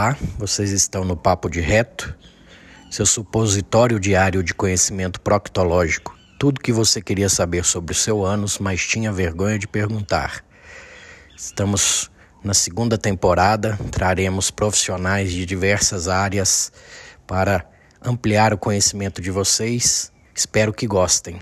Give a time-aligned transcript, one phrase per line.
[0.00, 2.16] Olá, vocês estão no Papo de Reto,
[2.90, 6.16] seu supositório diário de conhecimento proctológico.
[6.38, 10.42] Tudo que você queria saber sobre o seu ânus, mas tinha vergonha de perguntar.
[11.36, 12.10] Estamos
[12.42, 16.72] na segunda temporada, traremos profissionais de diversas áreas
[17.26, 17.68] para
[18.02, 20.10] ampliar o conhecimento de vocês.
[20.34, 21.38] Espero que gostem.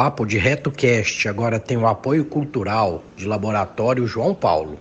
[0.00, 4.80] O Papo de RetoCast agora tem o apoio cultural de Laboratório João Paulo.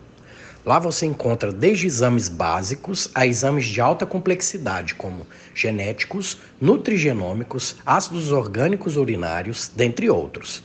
[0.65, 8.31] Lá você encontra desde exames básicos a exames de alta complexidade, como genéticos, nutrigenômicos, ácidos
[8.31, 10.63] orgânicos urinários, dentre outros.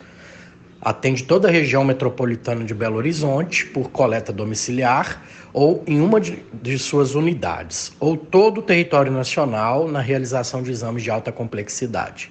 [0.80, 5.20] Atende toda a região metropolitana de Belo Horizonte por coleta domiciliar
[5.52, 10.70] ou em uma de, de suas unidades, ou todo o território nacional na realização de
[10.70, 12.30] exames de alta complexidade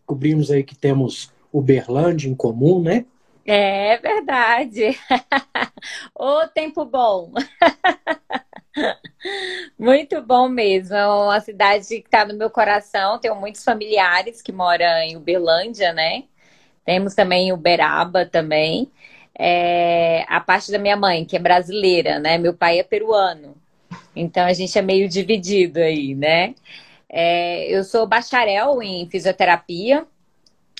[0.07, 3.05] Cobrimos aí que temos Uberlândia em comum, né?
[3.45, 4.99] É verdade.
[6.15, 7.33] Ô, tempo bom.
[9.79, 10.95] Muito bom mesmo.
[10.95, 13.19] É uma cidade que está no meu coração.
[13.19, 16.25] Tenho muitos familiares que moram em Uberlândia, né?
[16.85, 18.91] Temos também Uberaba também.
[19.37, 22.39] É, a parte da minha mãe, que é brasileira, né?
[22.39, 23.54] Meu pai é peruano.
[24.15, 26.55] Então a gente é meio dividido aí, né?
[27.09, 30.07] É, eu sou bacharel em fisioterapia,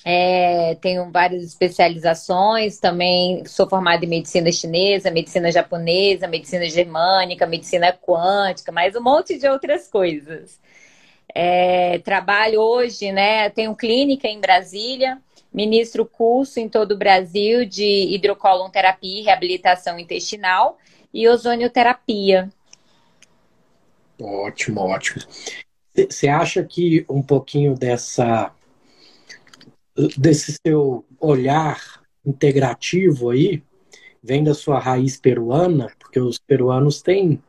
[0.07, 7.91] é, tenho várias especializações, também sou formada em medicina chinesa, medicina japonesa, medicina germânica, medicina
[7.91, 10.59] quântica, mais um monte de outras coisas.
[11.33, 13.49] É, trabalho hoje, né?
[13.49, 15.17] Tenho clínica em Brasília,
[15.51, 20.77] ministro curso em todo o Brasil de hidrocolonterapia e reabilitação intestinal
[21.11, 22.49] e ozonioterapia.
[24.21, 25.23] Ótimo, ótimo.
[25.93, 28.51] Você acha que um pouquinho dessa
[30.17, 33.63] desse seu olhar integrativo aí
[34.21, 35.87] vem da sua raiz peruana?
[35.99, 37.41] Porque os peruanos têm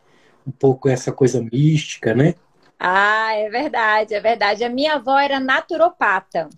[0.46, 2.34] um pouco essa coisa mística, né?
[2.78, 4.62] Ah, é verdade, é verdade.
[4.62, 6.48] A minha avó era naturopata.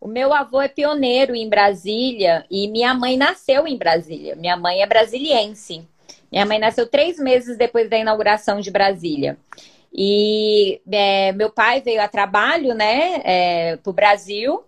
[0.00, 4.36] O meu avô é pioneiro em Brasília e minha mãe nasceu em Brasília.
[4.36, 5.88] Minha mãe é brasiliense.
[6.30, 9.38] Minha mãe nasceu três meses depois da inauguração de Brasília.
[9.92, 14.64] E é, meu pai veio a trabalho, né, é, para o Brasil,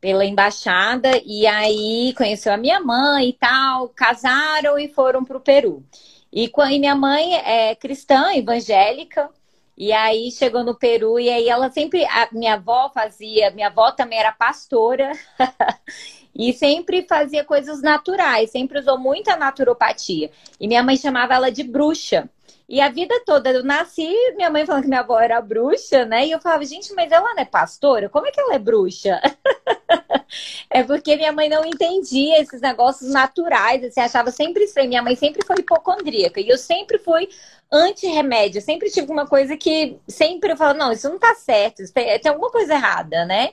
[0.00, 5.40] pela embaixada, e aí conheceu a minha mãe e tal, casaram e foram para o
[5.40, 5.84] Peru.
[6.32, 9.30] E, e minha mãe é cristã, evangélica,
[9.76, 13.92] e aí chegou no Peru e aí ela sempre, a minha avó fazia, minha avó
[13.92, 15.12] também era pastora
[16.38, 20.30] e sempre fazia coisas naturais, sempre usou muita naturopatia.
[20.60, 22.28] E minha mãe chamava ela de bruxa.
[22.68, 26.26] E a vida toda eu nasci, minha mãe falando que minha avó era bruxa, né?
[26.26, 28.08] E eu falava, gente, mas ela não é pastora?
[28.08, 29.20] Como é que ela é bruxa?
[30.68, 34.88] é porque minha mãe não entendia esses negócios naturais, assim, achava sempre estranho.
[34.88, 37.28] Minha mãe sempre foi hipocondríaca e eu sempre fui
[37.72, 38.60] anti-remédio.
[38.60, 42.30] Sempre tive uma coisa que sempre eu falava, não, isso não tá certo, tem, tem
[42.30, 43.52] alguma coisa errada, né?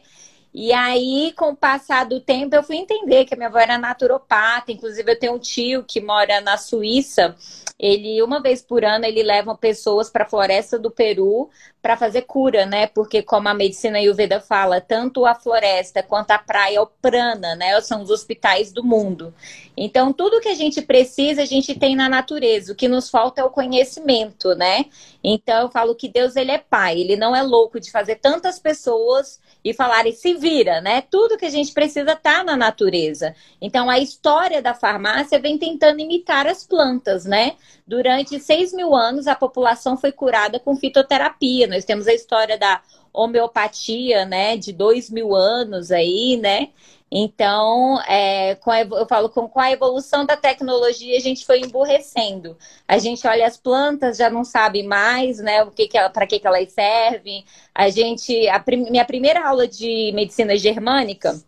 [0.54, 3.78] E aí, com o passar do tempo, eu fui entender que a minha avó era
[3.78, 4.72] naturopata.
[4.72, 7.36] Inclusive, eu tenho um tio que mora na Suíça.
[7.80, 11.50] Ele, uma vez por ano, ele leva pessoas para a floresta do Peru
[11.82, 12.88] para fazer cura, né?
[12.88, 17.56] Porque como a medicina Ayurveda fala, tanto a floresta quanto a praia é o prana,
[17.56, 17.82] né?
[17.82, 19.34] São os hospitais do mundo.
[19.76, 22.72] Então, tudo que a gente precisa, a gente tem na natureza.
[22.72, 24.86] O que nos falta é o conhecimento, né?
[25.24, 27.02] Então, eu falo que Deus, ele é pai.
[27.02, 31.02] Ele não é louco de fazer tantas pessoas e falarem se vira, né?
[31.02, 33.34] Tudo que a gente precisa tá na natureza.
[33.62, 37.54] Então, a história da farmácia vem tentando imitar as plantas, né?
[37.88, 41.66] Durante seis mil anos, a população foi curada com fitoterapia.
[41.66, 42.82] Nós temos a história da
[43.14, 46.70] homeopatia, né, de dois mil anos aí, né?
[47.16, 52.58] Então, é, a, eu falo com, com a evolução da tecnologia, a gente foi emburrecendo.
[52.88, 56.48] A gente olha as plantas, já não sabe mais, né, que, que para que, que
[56.48, 57.46] elas servem.
[57.74, 61.40] A gente, a prim, minha primeira aula de medicina germânica,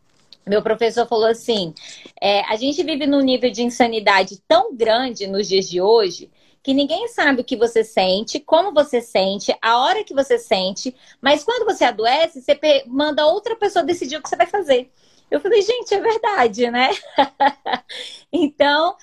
[0.46, 1.74] meu professor falou assim:
[2.22, 6.30] é, a gente vive num nível de insanidade tão grande nos dias de hoje
[6.62, 10.96] que ninguém sabe o que você sente, como você sente, a hora que você sente,
[11.22, 14.92] mas quando você adoece, você manda outra pessoa decidir o que você vai fazer.
[15.36, 16.92] Eu falei, gente, é verdade, né?
[18.32, 18.96] então,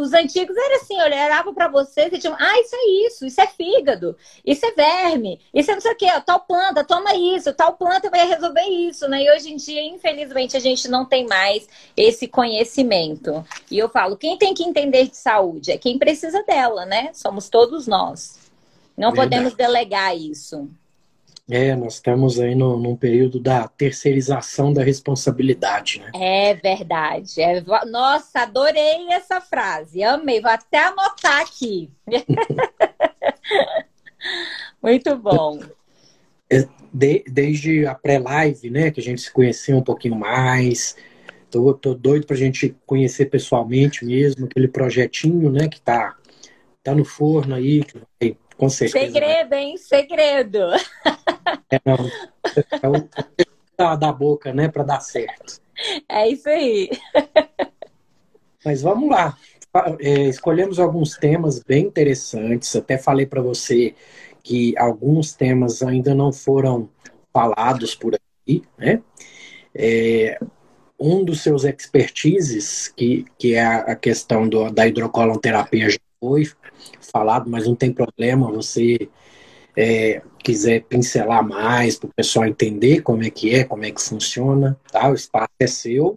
[0.00, 3.46] os antigos eram assim, olhavam para você e diziam, ah, isso é isso, isso é
[3.46, 7.74] fígado, isso é verme, isso é não sei o quê, tal planta, toma isso, tal
[7.74, 9.22] planta vai resolver isso, né?
[9.22, 13.46] E hoje em dia, infelizmente, a gente não tem mais esse conhecimento.
[13.70, 17.10] E eu falo, quem tem que entender de saúde é quem precisa dela, né?
[17.14, 18.40] Somos todos nós.
[18.96, 19.28] Não verdade.
[19.28, 20.68] podemos delegar isso.
[21.48, 26.10] É, nós estamos aí no, num período da terceirização da responsabilidade, né?
[26.14, 27.40] É verdade.
[27.40, 27.62] É...
[27.86, 30.02] Nossa, adorei essa frase.
[30.02, 30.40] Amei.
[30.40, 31.88] Vou até anotar aqui.
[34.82, 35.60] Muito bom.
[36.50, 40.96] É, de, desde a pré-live, né, que a gente se conheceu um pouquinho mais.
[41.48, 46.16] Tô, tô doido pra gente conhecer pessoalmente mesmo, aquele projetinho, né, que tá,
[46.82, 49.04] tá no forno aí, que vai com certeza.
[49.04, 49.76] Segredo, hein?
[49.76, 50.58] Segredo.
[51.70, 51.96] É, não.
[52.82, 53.08] É o
[53.76, 54.68] da, da boca, né?
[54.68, 55.60] Para dar certo.
[56.08, 56.90] É isso aí.
[58.64, 59.36] Mas vamos lá.
[60.00, 62.74] É, escolhemos alguns temas bem interessantes.
[62.74, 63.94] Até falei para você
[64.42, 66.88] que alguns temas ainda não foram
[67.32, 69.02] falados por aqui, né?
[69.74, 70.38] É,
[70.98, 76.44] um dos seus expertises, que, que é a questão do, da hidrocolonterapia, já foi
[77.00, 79.10] falado, mas não tem problema você
[79.76, 84.00] é, quiser pincelar mais para o pessoal entender como é que é, como é que
[84.00, 85.08] funciona, tá?
[85.10, 86.16] O espaço é seu.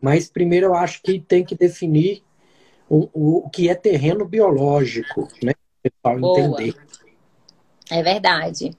[0.00, 2.22] Mas primeiro eu acho que tem que definir
[2.88, 5.52] o, o, o que é terreno biológico, né?
[6.02, 6.74] Para o pessoal entender.
[7.90, 8.70] É verdade.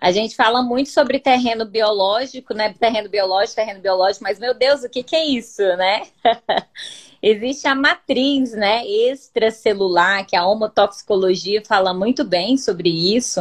[0.00, 2.74] A gente fala muito sobre terreno biológico, né?
[2.78, 6.02] Terreno biológico, terreno biológico, mas meu Deus, o que, que é isso, né?
[7.22, 13.40] Existe a matriz, né, extracelular, que a homotoxicologia fala muito bem sobre isso.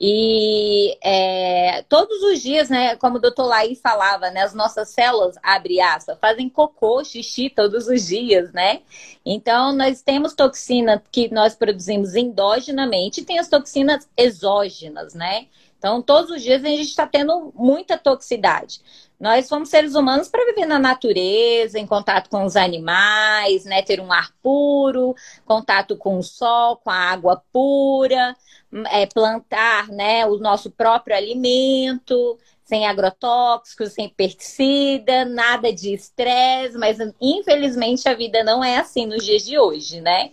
[0.00, 5.36] E é, todos os dias, né, como o doutor Laí falava, né, as nossas células,
[5.42, 8.80] abre aspas, fazem cocô, xixi todos os dias, né?
[9.26, 15.48] Então, nós temos toxina que nós produzimos endogenamente e tem as toxinas exógenas, né?
[15.82, 18.80] Então, todos os dias a gente está tendo muita toxicidade.
[19.18, 23.82] Nós somos seres humanos para viver na natureza, em contato com os animais, né?
[23.82, 25.12] Ter um ar puro,
[25.44, 28.36] contato com o sol, com a água pura,
[28.92, 30.24] é, plantar, né?
[30.24, 38.44] O nosso próprio alimento, sem agrotóxicos, sem pesticida, nada de estresse, mas infelizmente a vida
[38.44, 40.30] não é assim nos dias de hoje, né?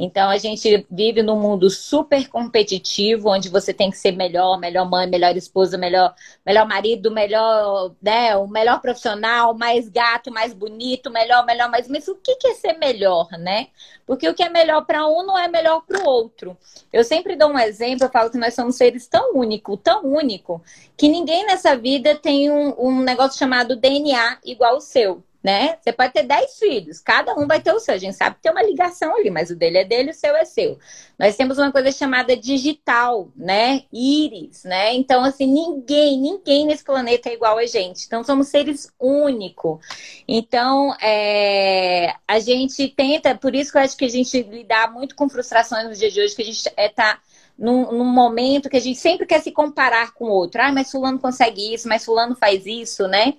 [0.00, 4.88] Então a gente vive num mundo super competitivo, onde você tem que ser melhor, melhor
[4.88, 6.14] mãe, melhor esposa, melhor,
[6.46, 11.88] melhor marido, melhor, né, o melhor profissional, mais gato, mais bonito, melhor, melhor, mais.
[11.88, 13.68] Mas o que é ser melhor, né?
[14.06, 16.56] Porque o que é melhor para um não é melhor para o outro.
[16.92, 20.62] Eu sempre dou um exemplo, eu falo que nós somos seres tão únicos, tão único,
[20.96, 25.78] que ninguém nessa vida tem um, um negócio chamado DNA igual o seu né?
[25.80, 27.94] Você pode ter 10 filhos, cada um vai ter o seu.
[27.94, 30.36] A gente sabe que tem uma ligação ali, mas o dele é dele, o seu
[30.36, 30.78] é seu.
[31.18, 33.84] Nós temos uma coisa chamada digital, né?
[33.90, 34.92] Íris, né?
[34.92, 38.04] Então, assim, ninguém, ninguém nesse planeta é igual a gente.
[38.04, 39.78] Então, somos seres únicos.
[40.28, 45.16] Então, é, a gente tenta, por isso que eu acho que a gente lidar muito
[45.16, 47.20] com frustrações no dia de hoje, que a gente é, tá
[47.58, 50.62] num, num, momento que a gente sempre quer se comparar com o outro.
[50.62, 53.34] Ah, mas fulano consegue isso, mas fulano faz isso, né?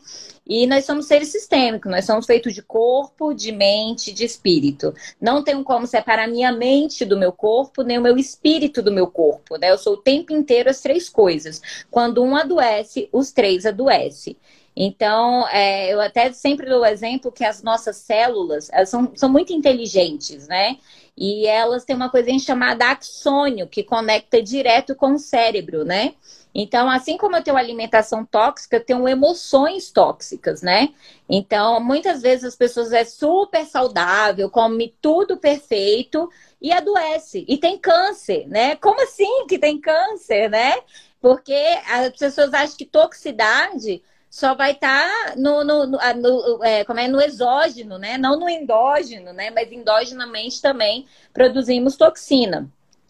[0.46, 4.94] E nós somos seres sistêmicos, nós somos feitos de corpo, de mente, de espírito.
[5.22, 9.08] Não tenho como separar minha mente do meu corpo, nem o meu espírito do meu
[9.08, 9.72] corpo, né?
[9.72, 11.62] Eu sou o tempo inteiro as três coisas.
[11.90, 14.36] Quando um adoece, os três adoecem.
[14.76, 19.30] Então, é, eu até sempre dou o exemplo que as nossas células elas são, são
[19.30, 20.78] muito inteligentes, né?
[21.18, 26.14] E elas têm uma coisinha chamada axônio, que conecta direto com o cérebro, né?
[26.54, 30.90] Então, assim como eu tenho alimentação tóxica, eu tenho emoções tóxicas, né?
[31.30, 36.30] Então, muitas vezes as pessoas é super saudável, come tudo perfeito
[36.62, 38.76] e adoece e tem câncer, né?
[38.78, 40.74] Como assim que tem câncer, né?
[41.22, 41.54] Porque
[41.88, 47.00] as pessoas acham que toxicidade só vai estar tá no, no, no, no é, como
[47.00, 48.18] é, no exógeno, né?
[48.18, 49.50] Não no endógeno, né?
[49.50, 52.70] Mas endogenamente também produzimos toxina.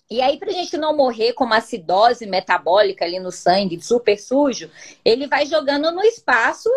[0.09, 4.17] E aí, para a gente não morrer com uma acidose metabólica ali no sangue, super
[4.17, 4.71] sujo,
[5.05, 6.69] ele vai jogando no espaço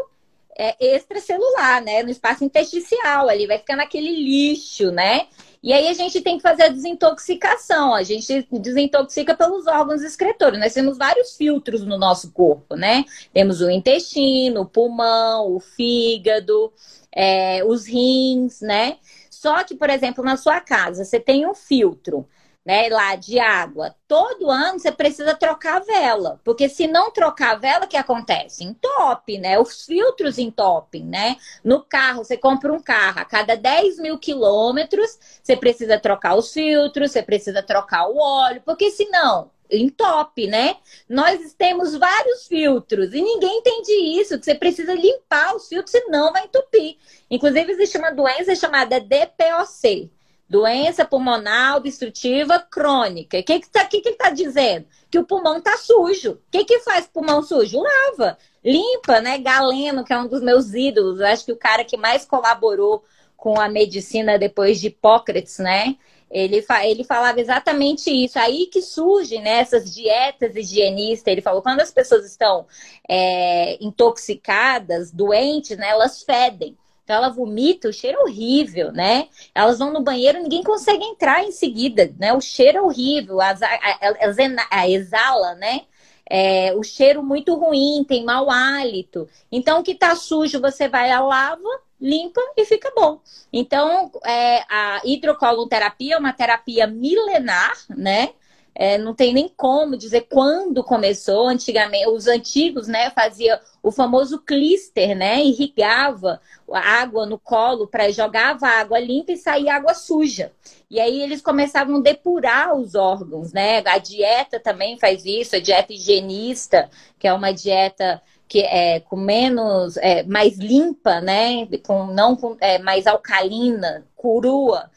[0.59, 2.03] é, extracelular, né?
[2.03, 5.29] No espaço intersticial ali, vai ficar naquele lixo, né?
[5.63, 7.95] E aí a gente tem que fazer a desintoxicação.
[7.95, 10.59] A gente desintoxica pelos órgãos excretores.
[10.59, 13.05] Nós temos vários filtros no nosso corpo, né?
[13.33, 16.73] Temos o intestino, o pulmão, o fígado,
[17.15, 18.97] é, os rins, né?
[19.31, 22.27] Só que, por exemplo, na sua casa, você tem um filtro
[22.65, 27.53] né, lá de água, todo ano você precisa trocar a vela, porque se não trocar
[27.53, 28.63] a vela, o que acontece?
[28.63, 29.59] Entope, né?
[29.59, 31.37] Os filtros entopem, né?
[31.65, 36.53] No carro, você compra um carro, a cada 10 mil quilômetros, você precisa trocar os
[36.53, 40.77] filtros, você precisa trocar o óleo, porque senão entope, né?
[41.09, 46.33] Nós temos vários filtros e ninguém entende isso, que você precisa limpar os filtros, senão
[46.33, 46.97] vai entupir.
[47.31, 50.11] Inclusive, existe uma doença chamada DPOC,
[50.53, 53.39] Doença pulmonar obstrutiva crônica.
[53.39, 54.87] O que, que, tá, que, que ele está dizendo?
[55.11, 56.33] Que o pulmão está sujo.
[56.33, 57.81] O que, que faz pulmão sujo?
[57.81, 59.39] Lava, limpa, né?
[59.39, 61.21] Galeno, que é um dos meus ídolos.
[61.21, 63.03] Eu acho que o cara que mais colaborou
[63.35, 65.97] com a medicina depois de Hipócrates, né?
[66.31, 68.39] Ele, fa ele falava exatamente isso.
[68.39, 71.33] Aí que surgem né, essas dietas higienistas.
[71.33, 72.67] Ele falou quando as pessoas estão
[73.09, 76.77] é, intoxicadas, doentes, né, elas fedem.
[77.13, 79.29] Então ela vomita, o cheiro é horrível, né?
[79.55, 82.33] Elas vão no banheiro, ninguém consegue entrar em seguida, né?
[82.33, 85.83] O cheiro é horrível, ela exala, né?
[86.25, 89.29] É, o cheiro muito ruim, tem mau hálito.
[89.51, 91.69] Então, o que tá sujo, você vai a lava,
[92.01, 93.21] limpa e fica bom.
[93.53, 98.31] Então, é, a hidrocolonterapia é uma terapia milenar, né?
[98.75, 101.47] É, não tem nem como dizer quando começou.
[101.47, 106.41] Antigamente, os antigos, né, fazia o famoso clister, né, irrigava
[106.73, 110.53] a água no colo para jogava água limpa e saía água suja.
[110.91, 113.83] E aí eles começavam a depurar os órgãos, né?
[113.87, 119.17] A dieta também faz isso, a dieta higienista, que é uma dieta que é com
[119.17, 121.67] menos, é, mais limpa, né?
[121.87, 124.91] Com não com, é, mais alcalina, curua.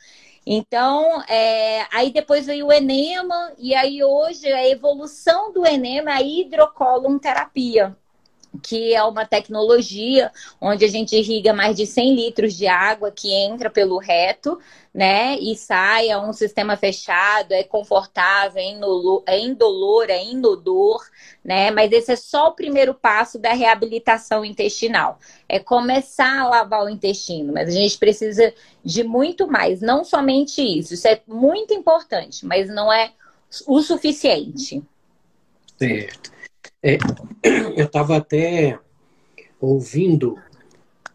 [0.45, 6.13] Então, é, aí depois veio o enema, e aí hoje a evolução do enema é
[6.15, 7.97] a hidrocolon terapia
[8.57, 13.31] que é uma tecnologia onde a gente irriga mais de 100 litros de água que
[13.31, 14.59] entra pelo reto,
[14.93, 15.37] né?
[15.39, 21.03] E sai, é um sistema fechado, é confortável, é indolor, é indolor, é inodor,
[21.43, 21.69] né?
[21.71, 25.19] Mas esse é só o primeiro passo da reabilitação intestinal.
[25.49, 30.61] É começar a lavar o intestino, mas a gente precisa de muito mais, não somente
[30.61, 30.93] isso.
[30.93, 33.11] Isso é muito importante, mas não é
[33.67, 34.81] o suficiente.
[35.77, 36.34] Certo.
[36.85, 36.99] É,
[37.75, 38.77] eu estava até
[39.59, 40.37] ouvindo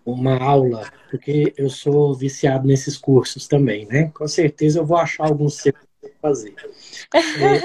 [0.04, 4.10] uma aula, porque eu sou viciado nesses cursos também, né?
[4.12, 6.54] Com certeza eu vou achar alguns para fazer.
[7.12, 7.60] É,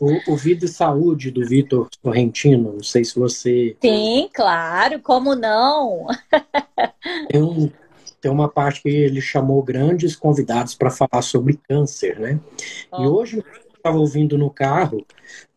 [0.00, 3.76] o, o Vida e Saúde do Vitor Sorrentino, não sei se você.
[3.80, 6.06] Sim, claro, como não?
[7.30, 7.70] tem, um,
[8.20, 12.40] tem uma parte que ele chamou grandes convidados para falar sobre câncer, né?
[12.90, 13.02] Oh.
[13.02, 13.44] E hoje
[13.82, 15.04] estava ouvindo no carro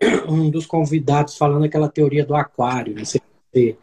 [0.28, 2.96] um dos convidados falando aquela teoria do aquário.
[2.96, 3.22] Não sei
[3.54, 3.78] se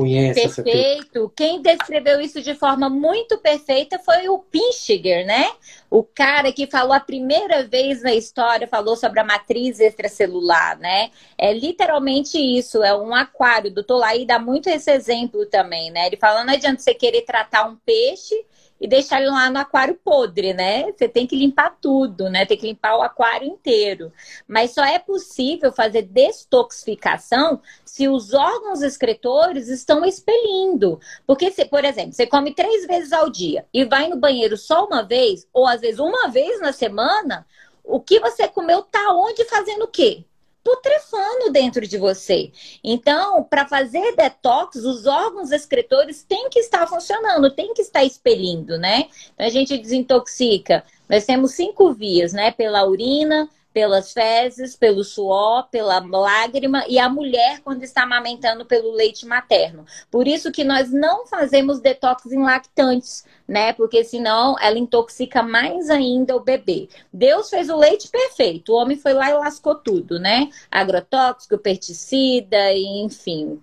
[0.00, 1.32] conhece Perfeito.
[1.36, 5.52] Quem descreveu isso de forma muito perfeita foi o Pinchiger, né?
[5.90, 11.10] O cara que falou a primeira vez na história, falou sobre a matriz extracelular, né?
[11.36, 13.70] É literalmente isso, é um aquário.
[13.70, 16.06] O doutor Laí dá muito esse exemplo também, né?
[16.06, 18.34] Ele fala, não adianta você querer tratar um peixe
[18.80, 20.90] e deixar ele lá no aquário podre, né?
[20.90, 22.46] Você tem que limpar tudo, né?
[22.46, 24.10] Tem que limpar o aquário inteiro.
[24.48, 31.00] Mas só é possível fazer destoxificação se os órgãos excretores estão expelindo.
[31.26, 34.86] Porque, se, por exemplo, você come três vezes ao dia e vai no banheiro só
[34.86, 37.46] uma vez, ou às vezes uma vez na semana,
[37.84, 40.24] o que você comeu tá onde fazendo o quê?
[40.62, 42.52] putrefando dentro de você.
[42.84, 48.78] Então, para fazer detox, os órgãos excretores têm que estar funcionando, têm que estar expelindo,
[48.78, 49.08] né?
[49.34, 50.84] Então, a gente desintoxica.
[51.08, 52.50] Nós temos cinco vias, né?
[52.50, 58.92] Pela urina, pelas fezes, pelo suor, pela lágrima e a mulher quando está amamentando pelo
[58.92, 59.84] leite materno.
[60.10, 63.72] Por isso que nós não fazemos detox em lactantes, né?
[63.72, 66.88] Porque senão ela intoxica mais ainda o bebê.
[67.12, 70.48] Deus fez o leite perfeito, o homem foi lá e lascou tudo, né?
[70.70, 73.62] Agrotóxico, pesticida, enfim.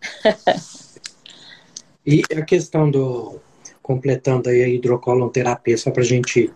[2.06, 3.40] e a questão do
[3.82, 6.52] completando aí a hidrocolonterapia, só para gente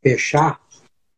[0.00, 0.60] fechar,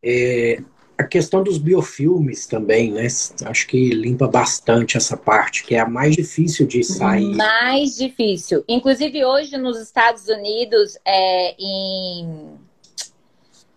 [0.02, 0.62] é,
[0.98, 3.06] a questão dos biofilmes também, né?
[3.44, 7.34] Acho que limpa bastante essa parte, que é a mais difícil de sair.
[7.34, 8.64] Mais difícil.
[8.66, 12.66] Inclusive, hoje nos Estados Unidos, é, em.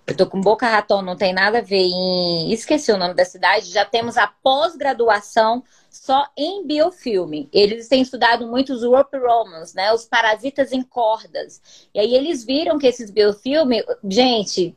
[0.08, 2.54] Eu tô com boca ratão, não tem nada a ver em.
[2.54, 3.70] Esqueci o nome da cidade.
[3.70, 7.50] Já temos a pós-graduação só em biofilme.
[7.52, 9.92] Eles têm estudado muito os rope romans, né?
[9.92, 11.62] Os parasitas em cordas.
[11.94, 14.74] E aí eles viram que esses biofilmes, gente,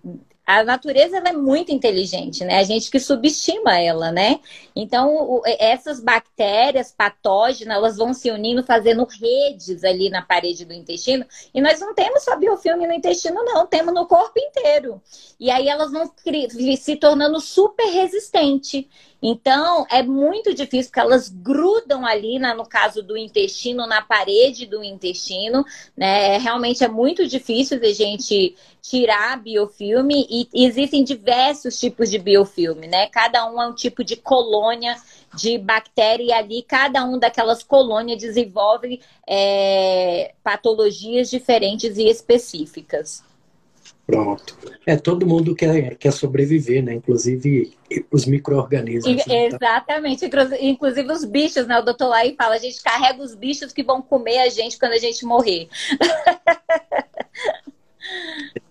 [0.60, 2.58] a natureza é muito inteligente, né?
[2.58, 4.40] A gente que subestima ela, né?
[4.76, 11.24] Então, essas bactérias patógenas, elas vão se unindo, fazendo redes ali na parede do intestino.
[11.54, 13.66] E nós não temos só biofilme no intestino, não.
[13.66, 15.00] Temos no corpo inteiro.
[15.40, 16.10] E aí elas vão
[16.76, 18.84] se tornando super resistentes.
[19.22, 24.66] Então, é muito difícil, porque elas grudam ali, na, no caso do intestino, na parede
[24.66, 25.64] do intestino,
[25.96, 26.38] né?
[26.38, 33.08] Realmente é muito difícil de gente tirar biofilme e existem diversos tipos de biofilme, né?
[33.08, 34.96] Cada um é um tipo de colônia
[35.34, 43.22] de bactéria e ali cada um daquelas colônias desenvolve é, patologias diferentes e específicas.
[44.06, 44.58] Pronto.
[44.84, 46.94] É, todo mundo quer, quer sobreviver, né?
[46.94, 47.72] Inclusive
[48.10, 49.26] os micro-organismos.
[49.26, 49.46] Né?
[49.46, 50.28] Exatamente.
[50.60, 51.78] Inclusive os bichos, né?
[51.78, 54.92] O doutor Lai fala, a gente carrega os bichos que vão comer a gente quando
[54.92, 55.68] a gente morrer.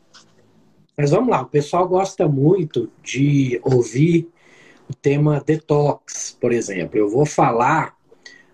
[1.01, 4.29] Mas vamos lá, o pessoal gosta muito de ouvir
[4.87, 6.95] o tema detox, por exemplo.
[6.95, 7.97] Eu vou falar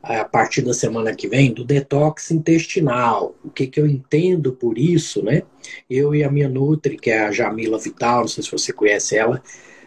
[0.01, 3.36] a partir da semana que vem do detox intestinal.
[3.44, 5.44] O que, que eu entendo por isso, né?
[5.89, 9.18] Eu e a minha Nutri, que é a Jamila Vital, não sei se você conhece
[9.18, 9.44] ela,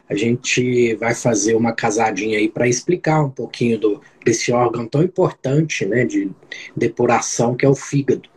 [0.07, 5.03] a gente vai fazer uma casadinha aí para explicar um pouquinho do, desse órgão tão
[5.03, 6.31] importante, né, de
[6.77, 8.29] depuração que é o fígado.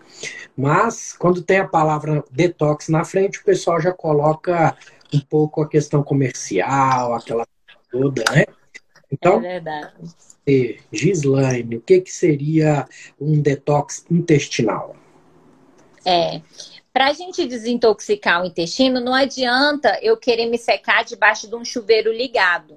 [0.55, 4.77] Mas quando tem a palavra detox na frente, o pessoal já coloca
[5.13, 7.45] um pouco a questão comercial, aquela
[7.91, 8.45] toda, né?
[9.11, 9.93] Então, é verdade.
[10.91, 12.87] Gislaine, o que, que seria
[13.19, 14.95] um detox intestinal?
[16.05, 16.41] É,
[16.91, 21.63] para a gente desintoxicar o intestino, não adianta eu querer me secar debaixo de um
[21.63, 22.75] chuveiro ligado.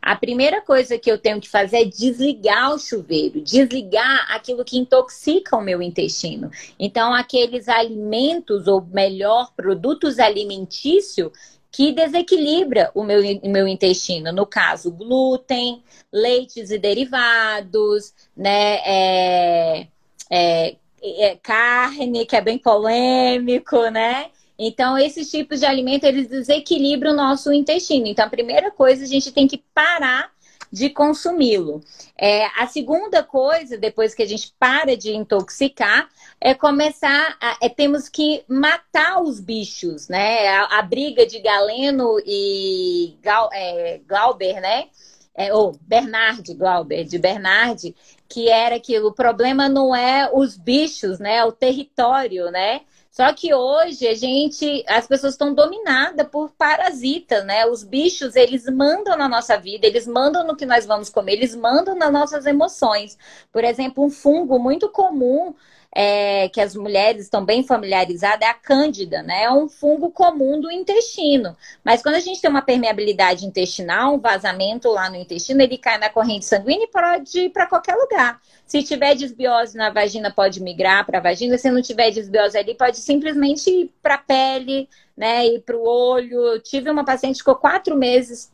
[0.00, 4.78] A primeira coisa que eu tenho que fazer é desligar o chuveiro, desligar aquilo que
[4.78, 6.50] intoxica o meu intestino.
[6.78, 11.30] Então, aqueles alimentos, ou melhor, produtos alimentícios
[11.70, 14.32] que desequilibra o meu, meu intestino.
[14.32, 15.82] No caso, glúten,
[16.12, 18.80] leites e derivados, né?
[18.84, 19.86] É,
[20.30, 24.30] é, é, carne, que é bem polêmico, né?
[24.58, 28.06] Então, esses tipos de alimento, eles desequilibram o nosso intestino.
[28.06, 30.32] Então, a primeira coisa, a gente tem que parar
[30.70, 31.80] de consumi-lo.
[32.16, 36.08] É, a segunda coisa, depois que a gente para de intoxicar,
[36.40, 40.48] é começar, a, é, temos que matar os bichos, né?
[40.48, 44.88] A, a briga de Galeno e Gal, é, Glauber, né?
[45.34, 47.94] É, ou Bernard Glauber, de Bernard,
[48.28, 51.36] que era que o problema não é os bichos, né?
[51.36, 52.80] É o território, né?
[53.18, 57.66] Só que hoje a gente, as pessoas estão dominadas por parasitas, né?
[57.66, 61.52] Os bichos, eles mandam na nossa vida, eles mandam no que nós vamos comer, eles
[61.52, 63.18] mandam nas nossas emoções.
[63.52, 65.52] Por exemplo, um fungo muito comum
[65.94, 69.44] é, que as mulheres estão bem familiarizadas é a cândida, né?
[69.44, 71.56] É um fungo comum do intestino.
[71.82, 75.98] Mas quando a gente tem uma permeabilidade intestinal, um vazamento lá no intestino, ele cai
[75.98, 78.40] na corrente sanguínea e pode ir para qualquer lugar.
[78.66, 81.56] Se tiver desbiose na vagina, pode migrar para a vagina.
[81.56, 85.46] Se não tiver desbiose ali, pode simplesmente ir para a pele, né?
[85.46, 86.38] Ir para o olho.
[86.38, 88.52] Eu tive uma paciente que ficou quatro meses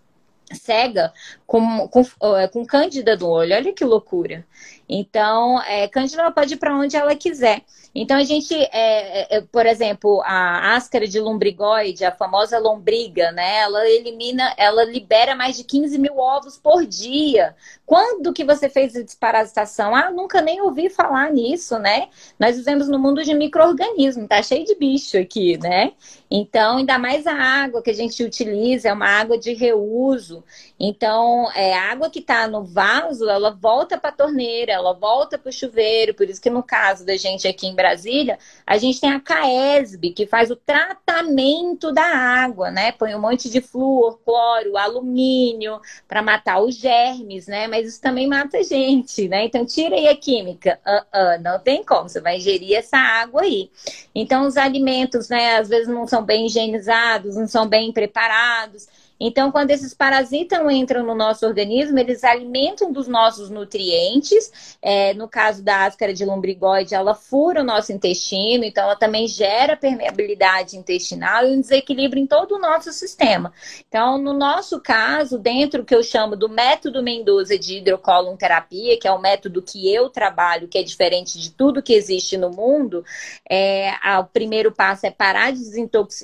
[0.53, 1.13] cega
[1.47, 2.05] com, com,
[2.53, 3.55] com cândida no olho.
[3.55, 4.47] Olha que loucura.
[4.97, 7.65] Então, é, Cândida pode ir para onde ela quiser.
[7.93, 13.59] Então, a gente, é, é, por exemplo, a áscara de lombrigoide, a famosa lombriga, né?
[13.59, 17.57] Ela elimina, ela libera mais de 15 mil ovos por dia.
[17.85, 19.95] Quando que você fez a desparasitação?
[19.95, 22.09] Ah, nunca nem ouvi falar nisso, né?
[22.39, 25.93] Nós vivemos no mundo de micro-organismos, tá cheio de bicho aqui, né?
[26.31, 30.43] Então, ainda mais a água que a gente utiliza, é uma água de reuso.
[30.81, 35.39] Então, é, a água que está no vaso, ela volta para a torneira, ela volta
[35.39, 36.15] para o chuveiro.
[36.15, 40.11] Por isso que no caso da gente aqui em Brasília, a gente tem a CAESB,
[40.11, 42.93] que faz o tratamento da água, né?
[42.93, 47.67] Põe um monte de flúor, cloro, alumínio para matar os germes, né?
[47.67, 49.45] Mas isso também mata a gente, né?
[49.45, 50.79] Então tira aí a química.
[50.87, 53.71] Uh -uh, não tem como, você vai ingerir essa água aí.
[54.15, 58.89] Então os alimentos, né, às vezes não são bem higienizados, não são bem preparados.
[59.27, 64.77] Então, quando esses parasitas entram no nosso organismo, eles alimentam dos nossos nutrientes.
[64.83, 69.27] É, no caso da áscara de lombrigoide, ela fura o nosso intestino, então ela também
[69.27, 73.51] gera permeabilidade intestinal e um desequilíbrio em todo o nosso sistema.
[73.89, 78.99] Então, no nosso caso, dentro do que eu chamo do método Mendoza de hidrocolon terapia,
[78.99, 82.51] que é o método que eu trabalho, que é diferente de tudo que existe no
[82.51, 83.03] mundo,
[83.49, 85.63] é, a, o primeiro passo é parar de,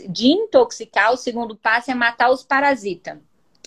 [0.06, 2.89] de intoxicar, o segundo passo é matar os parasitas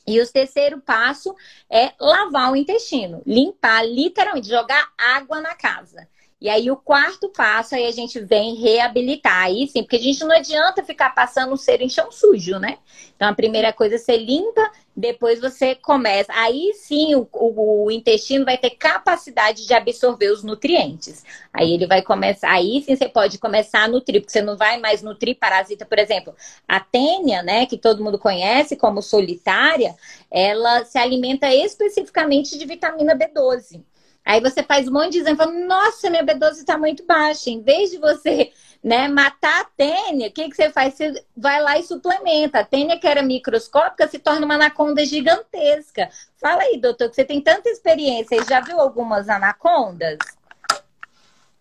[0.06, 1.34] E o terceiro passo
[1.70, 6.08] é lavar o intestino, limpar, literalmente, jogar água na casa.
[6.44, 9.46] E aí o quarto passo aí a gente vem reabilitar.
[9.46, 12.80] Aí sim, porque a gente não adianta ficar passando o ser em chão sujo, né?
[13.16, 16.34] Então a primeira coisa é você limpa, depois você começa.
[16.34, 21.24] Aí sim o, o, o, intestino vai ter capacidade de absorver os nutrientes.
[21.54, 22.52] Aí ele vai começar.
[22.52, 25.98] Aí sim você pode começar a nutrir, porque você não vai mais nutrir parasita, por
[25.98, 26.36] exemplo.
[26.68, 29.96] A tênia, né, que todo mundo conhece como solitária,
[30.30, 33.82] ela se alimenta especificamente de vitamina B12.
[34.26, 37.50] Aí você faz um monte de exame, fala, nossa, minha B12 está muito baixa.
[37.50, 40.94] Em vez de você né, matar a tênia, o que, que você faz?
[40.94, 42.60] Você vai lá e suplementa.
[42.60, 46.10] A tênia, que era microscópica, se torna uma anaconda gigantesca.
[46.38, 48.44] Fala aí, doutor, que você tem tanta experiência.
[48.46, 50.18] Já viu algumas anacondas?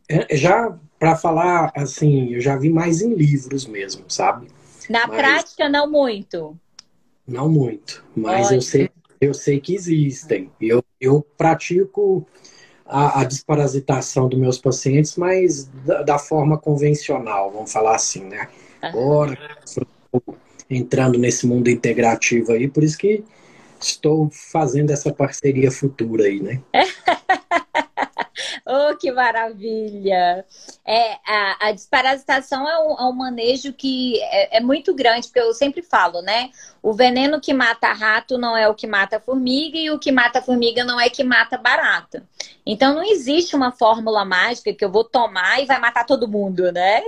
[0.09, 4.49] É, já, para falar assim, eu já vi mais em livros mesmo, sabe?
[4.89, 5.17] Na mas...
[5.17, 6.57] prática, não muito.
[7.27, 10.51] Não muito, mas eu sei, eu sei que existem.
[10.61, 12.27] Eu, eu pratico
[12.93, 18.49] a, a desparasitação dos meus pacientes, mas da, da, forma convencional, vamos falar assim, né?
[18.83, 19.39] Agora,
[20.69, 23.25] entrando nesse mundo integrativo aí, por isso que
[23.81, 26.61] estou fazendo essa parceria futura aí, né?
[28.75, 30.47] Oh, que maravilha!
[30.83, 35.41] É, a, a desparasitação é um, é um manejo que é, é, muito grande, porque
[35.41, 36.51] eu sempre falo, né?
[36.83, 40.41] O veneno que mata rato não é o que mata formiga, e o que mata
[40.41, 42.27] formiga não é que mata barata.
[42.65, 46.71] Então não existe uma fórmula mágica que eu vou tomar e vai matar todo mundo,
[46.73, 47.03] né?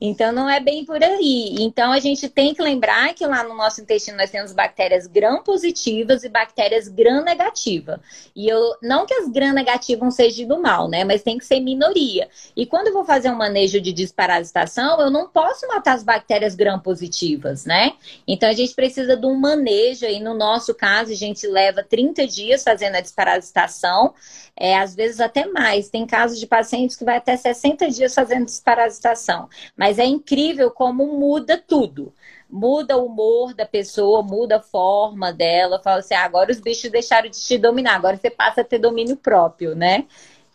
[0.00, 1.56] Então não é bem por aí.
[1.60, 6.24] Então a gente tem que lembrar que lá no nosso intestino nós temos bactérias gram-positivas
[6.24, 8.00] e bactérias gram-negativas.
[8.34, 11.04] E eu não que as gram-negativas sejam do mal, né?
[11.04, 12.28] Mas tem que ser minoria.
[12.56, 16.54] E quando eu vou fazer um manejo de desparasitação, eu não posso matar as bactérias
[16.54, 17.92] gram-positivas, né?
[18.26, 20.20] Então a gente precisa de um manejo aí.
[20.20, 24.14] No nosso caso, a gente leva 30 dias fazendo a desparasitação
[24.60, 25.88] é, às vezes até mais.
[25.88, 29.48] Tem casos de pacientes que vai até 60 dias fazendo desparasitação.
[29.74, 32.12] Mas é incrível como muda tudo.
[32.48, 35.80] Muda o humor da pessoa, muda a forma dela.
[35.82, 38.78] Fala assim, ah, agora os bichos deixaram de te dominar, agora você passa a ter
[38.78, 40.06] domínio próprio, né?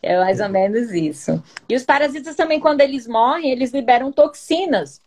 [0.05, 1.41] É mais ou menos isso.
[1.67, 5.01] E os parasitas também, quando eles morrem, eles liberam toxinas.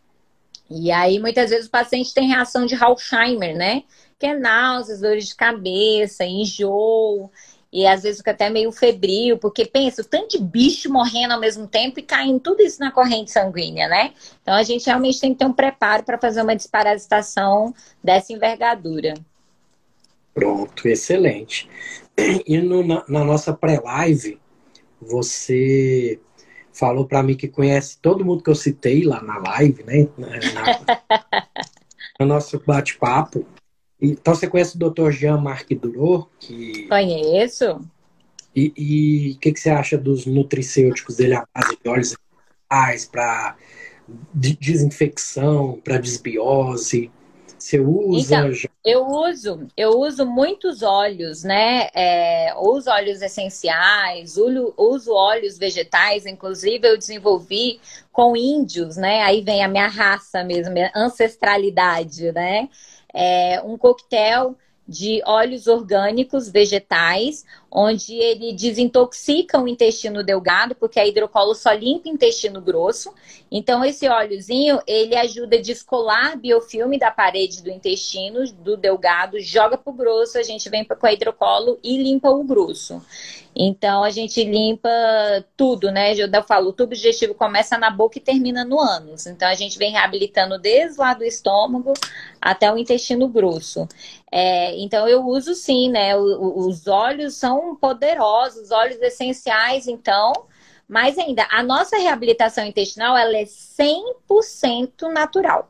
[0.69, 3.83] E aí, muitas vezes, o paciente tem reação de Alzheimer, né?
[4.19, 7.31] Que é náuseas, dores de cabeça, enjoo
[7.71, 11.39] e às vezes fica até meio febril, porque pensa, o tanto de bicho morrendo ao
[11.39, 14.11] mesmo tempo e caindo tudo isso na corrente sanguínea, né?
[14.41, 19.13] Então a gente realmente tem que ter um preparo para fazer uma desparasitação dessa envergadura.
[20.33, 21.69] Pronto, excelente.
[22.45, 24.38] E no, na, na nossa pré-live,
[25.01, 26.19] você
[26.71, 30.07] falou para mim que conhece todo mundo que eu citei lá na live, né?
[30.17, 30.79] Na,
[32.19, 33.45] no nosso bate-papo.
[34.01, 35.11] Então você conhece o Dr.
[35.11, 36.29] Jean-Marc Durot?
[36.39, 36.87] Que...
[36.87, 37.81] Conheço.
[38.55, 42.15] E o que, que você acha dos nutricêuticos dele à base de óleos
[42.69, 43.55] essenciais para
[44.33, 47.11] desinfecção, para desbiose?
[47.59, 48.35] Você usa?
[48.35, 48.51] Então,
[48.85, 51.89] eu uso, eu uso muitos óleos, né?
[51.93, 57.79] É, uso óleos essenciais, uso, uso óleos vegetais, inclusive eu desenvolvi
[58.11, 59.21] com índios, né?
[59.23, 62.69] Aí vem a minha raça mesmo, minha ancestralidade, né?
[63.13, 64.55] é, um coquetel
[64.87, 72.09] de óleos orgânicos vegetais, onde ele desintoxica o intestino delgado, porque a hidrocolo só limpa
[72.09, 73.13] o intestino grosso.
[73.51, 79.77] Então, esse óleozinho, ele ajuda a descolar biofilme da parede do intestino, do delgado, joga
[79.77, 83.01] para o grosso, a gente vem com a hidrocolo e limpa o grosso.
[83.55, 84.89] Então a gente limpa
[85.57, 86.13] tudo, né?
[86.13, 89.25] Eu falo, o tubo digestivo começa na boca e termina no ânus.
[89.25, 91.93] Então a gente vem reabilitando desde lá do estômago
[92.39, 93.87] até o intestino grosso.
[94.31, 96.15] É, então eu uso sim, né?
[96.15, 100.33] Os óleos são poderosos, óleos essenciais, então.
[100.87, 105.69] Mais ainda, a nossa reabilitação intestinal ela é 100% natural.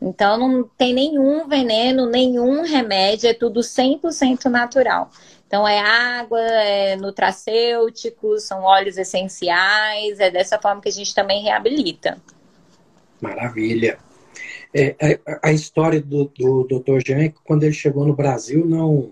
[0.00, 5.10] Então não tem nenhum veneno, nenhum remédio, é tudo 100% natural.
[5.46, 11.42] Então é água, é nutracêuticos, são óleos essenciais, é dessa forma que a gente também
[11.42, 12.18] reabilita.
[13.20, 13.98] Maravilha.
[14.72, 14.94] É,
[15.26, 17.00] a, a, história do, do Dr.
[17.04, 19.10] Jean é que quando ele chegou no Brasil não,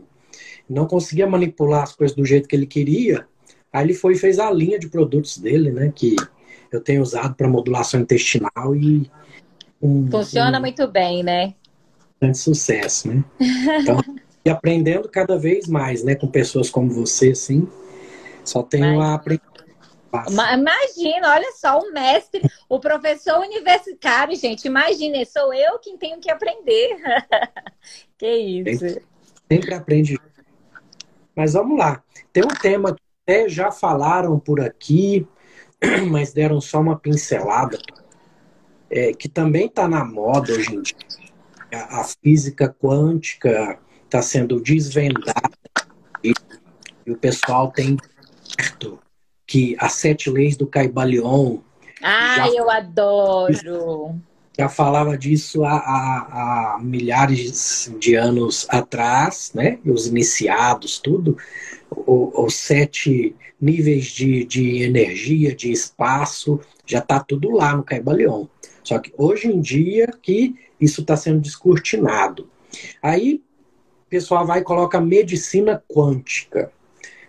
[0.68, 3.26] não conseguia manipular as coisas do jeito que ele queria.
[3.72, 5.92] Aí ele foi e fez a linha de produtos dele, né?
[5.94, 6.16] Que
[6.70, 9.11] eu tenho usado para modulação intestinal e
[9.81, 11.54] um, Funciona um, muito bem, né?
[12.20, 13.24] Grande sucesso, né?
[13.81, 14.00] Então,
[14.44, 16.14] e aprendendo cada vez mais, né?
[16.14, 17.68] Com pessoas como você, assim.
[18.44, 19.09] Só tenho Mas...
[19.11, 19.42] a aprender.
[20.31, 26.31] Imagina, olha só, o mestre, o professor universitário, gente, imagina, sou eu quem tenho que
[26.31, 26.96] aprender.
[28.16, 28.78] que isso.
[28.78, 29.02] Sempre,
[29.50, 30.18] sempre aprende.
[31.38, 32.03] Mas vamos lá.
[32.33, 35.24] Tem um tema que até já falaram por aqui,
[36.11, 37.79] mas deram só uma pincelada
[38.90, 40.96] é, que também está na moda hoje em dia.
[41.72, 45.53] A, a física quântica está sendo desvendada
[46.24, 46.33] e,
[47.07, 47.96] e, o pessoal tem
[48.42, 48.98] certo
[49.46, 51.59] que as sete leis do Caibalion.
[52.03, 54.20] Ah, eu adoro!
[54.59, 59.79] Já falava disso há, há, há, milhares de anos atrás, né?
[59.87, 61.38] Os iniciados, tudo.
[61.88, 68.47] O, os sete níveis de, de energia, de espaço, já está tudo lá no Caibalion.
[68.83, 72.49] Só que hoje em dia que isso está sendo descortinado.
[73.01, 73.42] Aí
[74.07, 76.73] o pessoal vai e coloca medicina quântica.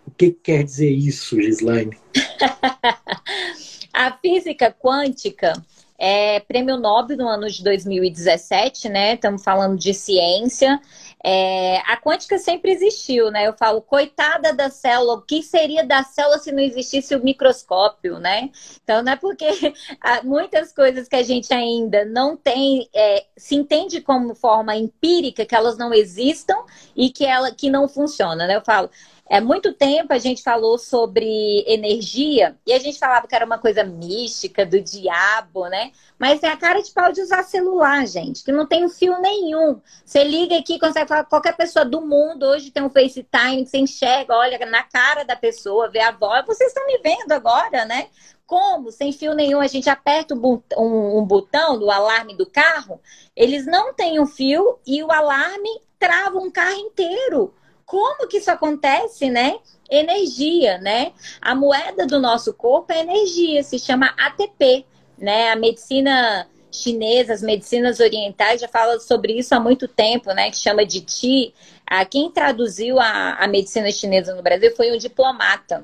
[0.03, 1.95] O que quer dizer isso, Gislaine?
[3.93, 5.53] a física quântica
[5.99, 9.15] é prêmio Nobel no ano de 2017, né?
[9.15, 10.79] Estamos falando de ciência.
[11.21, 13.45] É, a quântica sempre existiu, né?
[13.45, 18.17] Eu falo, coitada da célula, o que seria da célula se não existisse o microscópio,
[18.17, 18.49] né?
[18.81, 19.45] Então, não é porque
[20.23, 25.55] muitas coisas que a gente ainda não tem, é, se entende como forma empírica, que
[25.55, 26.55] elas não existam
[26.95, 28.55] e que ela que não funciona, né?
[28.55, 28.89] Eu falo,
[29.29, 33.59] é muito tempo a gente falou sobre energia e a gente falava que era uma
[33.59, 35.91] coisa mística do diabo, né?
[36.17, 39.21] Mas é a cara de pau de usar celular, gente, que não tem um fio
[39.21, 39.79] nenhum.
[40.03, 42.43] Você liga aqui, consegue falar com qualquer pessoa do mundo.
[42.43, 46.43] Hoje tem um FaceTime que você enxerga, olha na cara da pessoa, vê a voz.
[46.47, 48.07] Vocês estão me vendo agora, né?
[48.47, 52.99] Como, sem fio nenhum, a gente aperta um, botão do alarme do carro,
[53.35, 57.53] eles não têm um fio e o alarme trava um carro inteiro
[57.89, 59.57] como que isso acontece, né?
[59.89, 61.11] Energia, né?
[61.41, 64.85] A moeda do nosso corpo é energia, se chama ATP,
[65.17, 65.49] né?
[65.49, 70.51] A medicina chinesa, as medicinas orientais já falam sobre isso há muito tempo, né?
[70.51, 71.51] Que chama de Qi.
[71.83, 75.83] Ah, quem traduziu a, a medicina chinesa no Brasil foi um diplomata.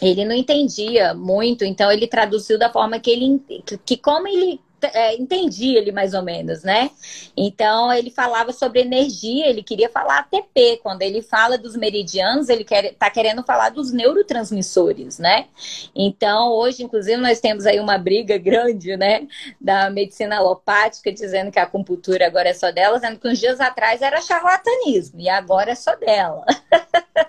[0.00, 3.42] Ele não entendia muito, então ele traduziu da forma que ele
[3.84, 4.58] que, como ele
[4.92, 6.90] é, entendi ele mais ou menos, né?
[7.36, 10.80] Então ele falava sobre energia, ele queria falar ATP.
[10.82, 15.46] Quando ele fala dos meridianos, ele quer, tá querendo falar dos neurotransmissores, né?
[15.94, 19.26] Então hoje, inclusive, nós temos aí uma briga grande, né?
[19.60, 23.60] Da medicina alopática dizendo que a acupuntura agora é só dela, sendo que uns dias
[23.60, 26.44] atrás era charlatanismo e agora é só dela.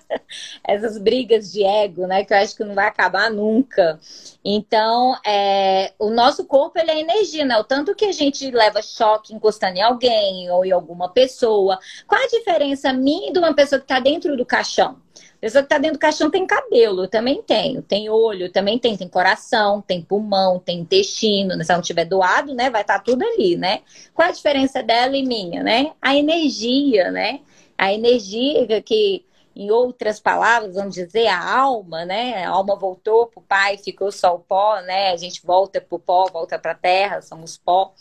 [0.64, 2.24] Essas brigas de ego, né?
[2.24, 4.00] Que eu acho que não vai acabar nunca.
[4.44, 7.58] Então, é, o nosso corpo ele é energia, né?
[7.58, 11.80] O tanto que a gente leva choque encostando em alguém ou em alguma pessoa.
[12.08, 14.98] Qual a diferença minha de uma pessoa que está dentro do caixão?
[15.46, 17.82] Pessoa que está dentro do caixão tem cabelo, eu também tenho.
[17.82, 18.98] Tem olho, também tem.
[18.98, 21.52] Tem coração, tem pulmão, tem intestino.
[21.64, 22.70] Se ela não tiver doado, né?
[22.70, 23.82] Vai estar tá tudo ali, né?
[24.14, 25.92] Qual a diferença dela e minha, né?
[26.02, 27.42] A energia, né?
[27.78, 29.24] A energia que
[29.56, 32.44] em outras palavras, vamos dizer, a alma, né?
[32.44, 35.12] A alma voltou para o pai, ficou só o pó, né?
[35.12, 37.94] A gente volta para o pó, volta para a terra, somos pó.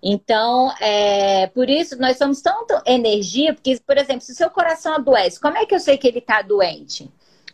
[0.00, 4.94] Então, é, por isso nós somos tanto energia, porque, por exemplo, se o seu coração
[4.94, 7.10] adoece, como é que eu sei que ele está doente?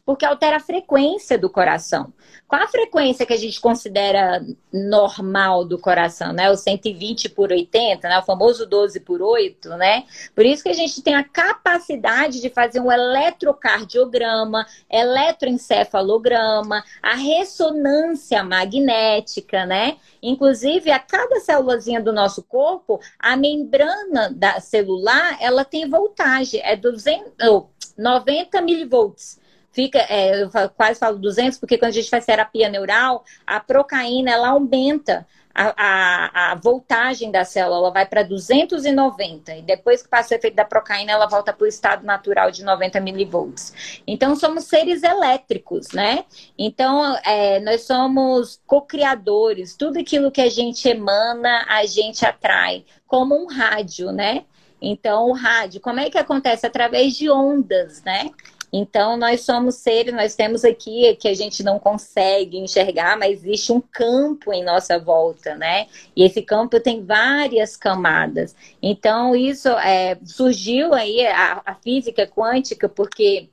[0.06, 2.12] Porque altera a frequência do coração.
[2.46, 4.40] Qual a frequência que a gente considera
[4.72, 6.48] normal do coração, né?
[6.48, 8.18] O 120 por 80, né?
[8.20, 10.04] O famoso 12 por 8, né?
[10.32, 18.44] Por isso que a gente tem a capacidade de fazer um eletrocardiograma, eletroencefalograma, a ressonância
[18.44, 19.96] magnética, né?
[20.22, 26.76] Inclusive, a cada célulazinha do nosso corpo, a membrana da celular, ela tem voltagem, é
[26.76, 27.66] 200, oh,
[27.98, 29.44] 90 milivolts
[29.76, 34.30] fica, é, eu quase falo 200, porque quando a gente faz terapia neural, a procaína
[34.30, 40.08] ela aumenta a, a, a voltagem da célula, ela vai para 290, e depois que
[40.08, 44.00] passa o efeito da procaína, ela volta para o estado natural de 90 milivolts.
[44.06, 46.24] Então, somos seres elétricos, né?
[46.58, 53.34] Então, é, nós somos co-criadores, tudo aquilo que a gente emana, a gente atrai, como
[53.34, 54.44] um rádio, né?
[54.80, 56.66] Então, o rádio, como é que acontece?
[56.66, 58.30] Através de ondas, né?
[58.72, 63.72] Então, nós somos seres, nós temos aqui que a gente não consegue enxergar, mas existe
[63.72, 65.86] um campo em nossa volta, né?
[66.14, 68.54] E esse campo tem várias camadas.
[68.82, 73.48] Então, isso é, surgiu aí a, a física quântica, porque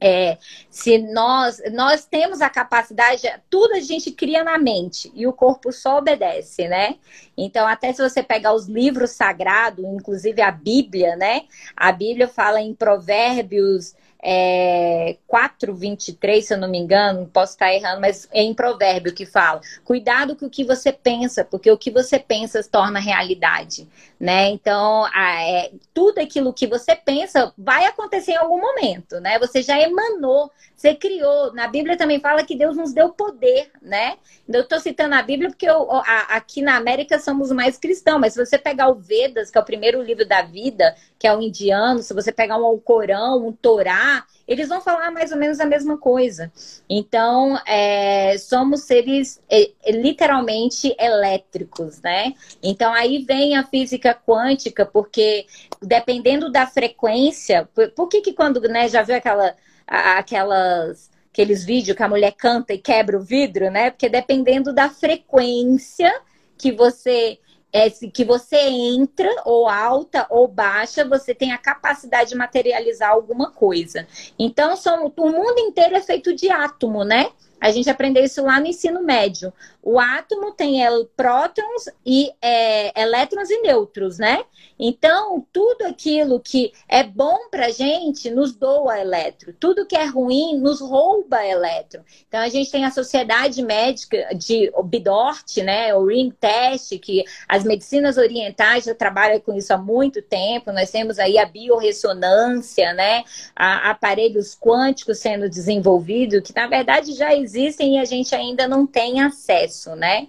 [0.00, 0.38] é,
[0.70, 5.72] se nós nós temos a capacidade, tudo a gente cria na mente e o corpo
[5.72, 6.96] só obedece, né?
[7.36, 11.42] Então, até se você pegar os livros sagrados, inclusive a Bíblia, né?
[11.76, 18.00] A Bíblia fala em Provérbios é, 4,23, se eu não me engano, posso estar errando,
[18.00, 21.90] mas é em provérbio que fala: cuidado com o que você pensa, porque o que
[21.90, 24.48] você pensa torna realidade, né?
[24.50, 29.38] Então, a, é, tudo aquilo que você pensa vai acontecer em algum momento, né?
[29.38, 31.52] Você já emanou, você criou.
[31.52, 34.16] Na Bíblia também fala que Deus nos deu poder, né?
[34.48, 38.32] Eu estou citando a Bíblia porque eu, a, aqui na América somos mais cristãos, mas
[38.32, 41.40] se você pegar o Vedas, que é o primeiro livro da vida, que é o
[41.40, 45.66] indiano, se você pegar um Alcorão, um Torá, eles vão falar mais ou menos a
[45.66, 46.50] mesma coisa.
[46.88, 52.32] Então, é, somos seres é, literalmente elétricos, né?
[52.62, 55.46] Então, aí vem a física quântica, porque
[55.82, 59.54] dependendo da frequência, por, por que que quando, né, já viu aquela,
[59.86, 63.90] aquelas aqueles vídeos que a mulher canta e quebra o vidro, né?
[63.90, 66.12] Porque dependendo da frequência
[66.56, 67.38] que você
[67.72, 73.50] é que você entra, ou alta ou baixa, você tem a capacidade de materializar alguma
[73.50, 74.06] coisa.
[74.38, 77.30] Então, são, o mundo inteiro é feito de átomo, né?
[77.60, 79.52] A gente aprendeu isso lá no ensino médio.
[79.90, 80.80] O átomo tem
[81.16, 84.44] prótons e é, elétrons e nêutrons, né?
[84.78, 89.52] Então, tudo aquilo que é bom para a gente nos doa elétron.
[89.58, 92.02] Tudo que é ruim nos rouba elétron.
[92.28, 95.94] Então, a gente tem a Sociedade Médica de Bidort, né?
[95.94, 100.70] O Ring Test, que as medicinas orientais já trabalham com isso há muito tempo.
[100.70, 103.24] Nós temos aí a biorressonância, né?
[103.56, 108.86] A, aparelhos quânticos sendo desenvolvidos, que na verdade já existem e a gente ainda não
[108.86, 110.28] tem acesso, né?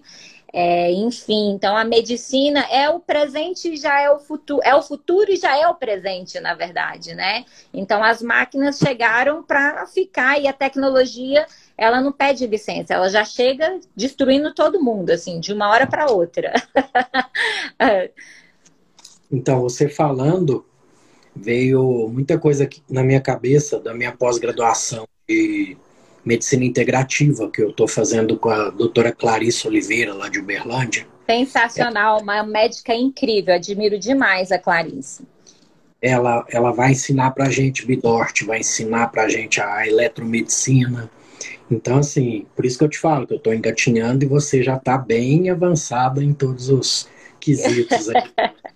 [0.52, 4.82] É, enfim, então a medicina é o presente e já é o futuro, é o
[4.82, 7.46] futuro e já é o presente, na verdade, né?
[7.72, 11.46] Então as máquinas chegaram para ficar e a tecnologia
[11.78, 16.12] ela não pede licença, ela já chega destruindo todo mundo, assim, de uma hora para
[16.12, 16.52] outra.
[19.32, 20.66] então, você falando,
[21.36, 25.78] veio muita coisa na minha cabeça da minha pós-graduação de
[26.24, 31.08] medicina integrativa que eu estou fazendo com a doutora Clarice Oliveira, lá de Uberlândia.
[31.30, 35.24] Sensacional, uma médica incrível, admiro demais a Clarice.
[36.02, 41.10] Ela, ela vai ensinar para a gente Bidort, vai ensinar para a gente a eletromedicina.
[41.70, 44.76] Então, assim, por isso que eu te falo que eu estou engatinhando e você já
[44.76, 47.08] está bem avançada em todos os
[47.40, 48.24] quesitos aí.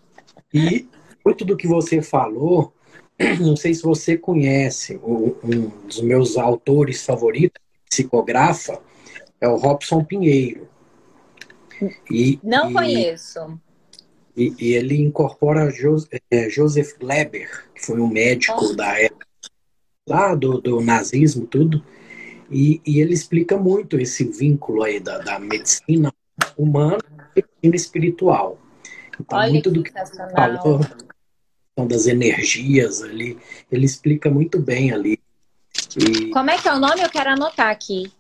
[0.53, 0.87] e
[1.25, 2.72] muito do que você falou
[3.39, 8.81] não sei se você conhece, um dos meus autores favoritos, psicografa,
[9.39, 10.67] é o Robson Pinheiro.
[12.09, 13.59] E, não e, conheço.
[14.35, 15.97] E, e, ele incorpora jo,
[16.31, 18.75] é, Joseph Gleber, que foi um médico oh.
[18.75, 19.27] da época
[20.07, 21.83] lá do, do nazismo, tudo.
[22.49, 26.13] E, e, ele explica muito esse vínculo aí da, da medicina
[26.57, 27.03] humana
[27.35, 28.57] e medicina espiritual.
[29.19, 30.23] Então, Olha muito do que você
[31.75, 33.37] falou das energias ali.
[33.71, 35.19] Ele explica muito bem ali.
[35.97, 37.01] E Como é que é o nome?
[37.01, 38.11] Eu quero anotar aqui.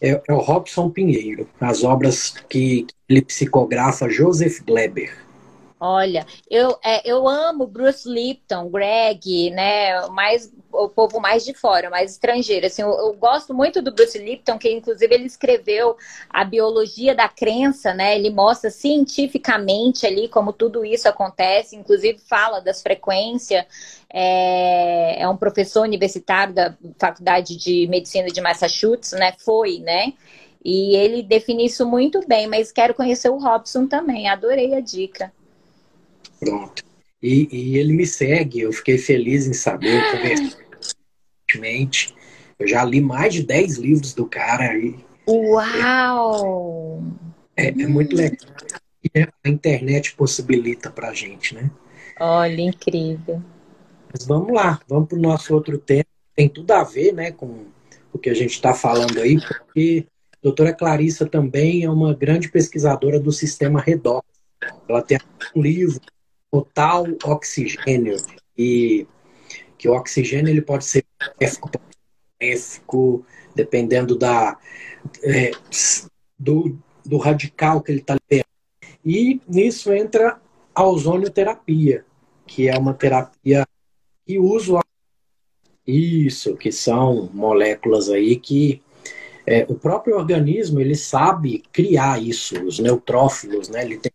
[0.00, 5.21] É, é o Robson Pinheiro, as obras que ele psicografa Joseph Gleber.
[5.84, 10.06] Olha, eu, é, eu amo Bruce Lipton, Greg, né?
[10.10, 12.64] Mais o povo mais de fora, mais estrangeiro.
[12.64, 15.96] Assim, eu, eu, gosto muito do Bruce Lipton, que inclusive ele escreveu
[16.30, 18.16] a biologia da crença, né?
[18.16, 23.64] Ele mostra cientificamente ali como tudo isso acontece, inclusive fala das frequências.
[24.08, 29.34] É, é um professor universitário da Faculdade de Medicina de Massachusetts, né?
[29.36, 30.12] Foi, né?
[30.64, 34.28] E ele define isso muito bem, mas quero conhecer o Robson também.
[34.28, 35.32] Adorei a dica.
[36.42, 36.82] Pronto.
[37.22, 40.18] E, e, ele me segue, eu fiquei feliz em saber, eu
[41.48, 42.12] recentemente.
[42.58, 44.76] Eu já li mais de 10 livros do cara.
[44.76, 44.96] E,
[45.28, 47.00] Uau!
[47.56, 48.38] É, é muito legal.
[49.04, 51.70] E a internet possibilita pra gente, né?
[52.18, 53.40] Olha, incrível.
[54.12, 56.04] Mas vamos lá, vamos pro nosso outro tema.
[56.34, 57.66] tem tudo a ver né, com
[58.12, 62.48] o que a gente está falando aí, porque a doutora Clarissa também é uma grande
[62.48, 64.26] pesquisadora do sistema redox.
[64.88, 65.18] Ela tem
[65.54, 66.00] um livro,
[66.52, 68.16] Total Oxigênio,
[68.56, 69.06] e
[69.78, 71.04] que o oxigênio ele pode ser
[72.38, 73.24] benéfico,
[73.54, 74.58] dependendo da,
[75.24, 75.50] é,
[76.38, 78.48] do, do radical que ele está liberando.
[79.04, 80.40] E nisso entra
[80.74, 82.04] a ozonioterapia,
[82.46, 83.66] que é uma terapia
[84.26, 84.80] que usa
[85.86, 88.80] isso, que são moléculas aí que
[89.44, 93.84] é, o próprio organismo ele sabe criar isso, os neutrófilos, né?
[93.84, 94.12] Ele tem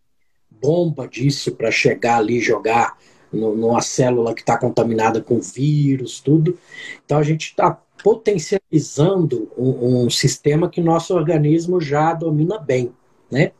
[0.61, 2.97] bomba disso para chegar ali jogar
[3.31, 6.57] no, numa célula que está contaminada com vírus, tudo.
[7.05, 7.71] Então a gente está
[8.03, 12.91] potencializando um, um, sistema que nosso organismo já domina bem,
[13.29, 13.51] né?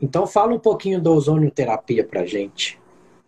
[0.00, 2.79] Então fala um pouquinho da ozonioterapia para gente.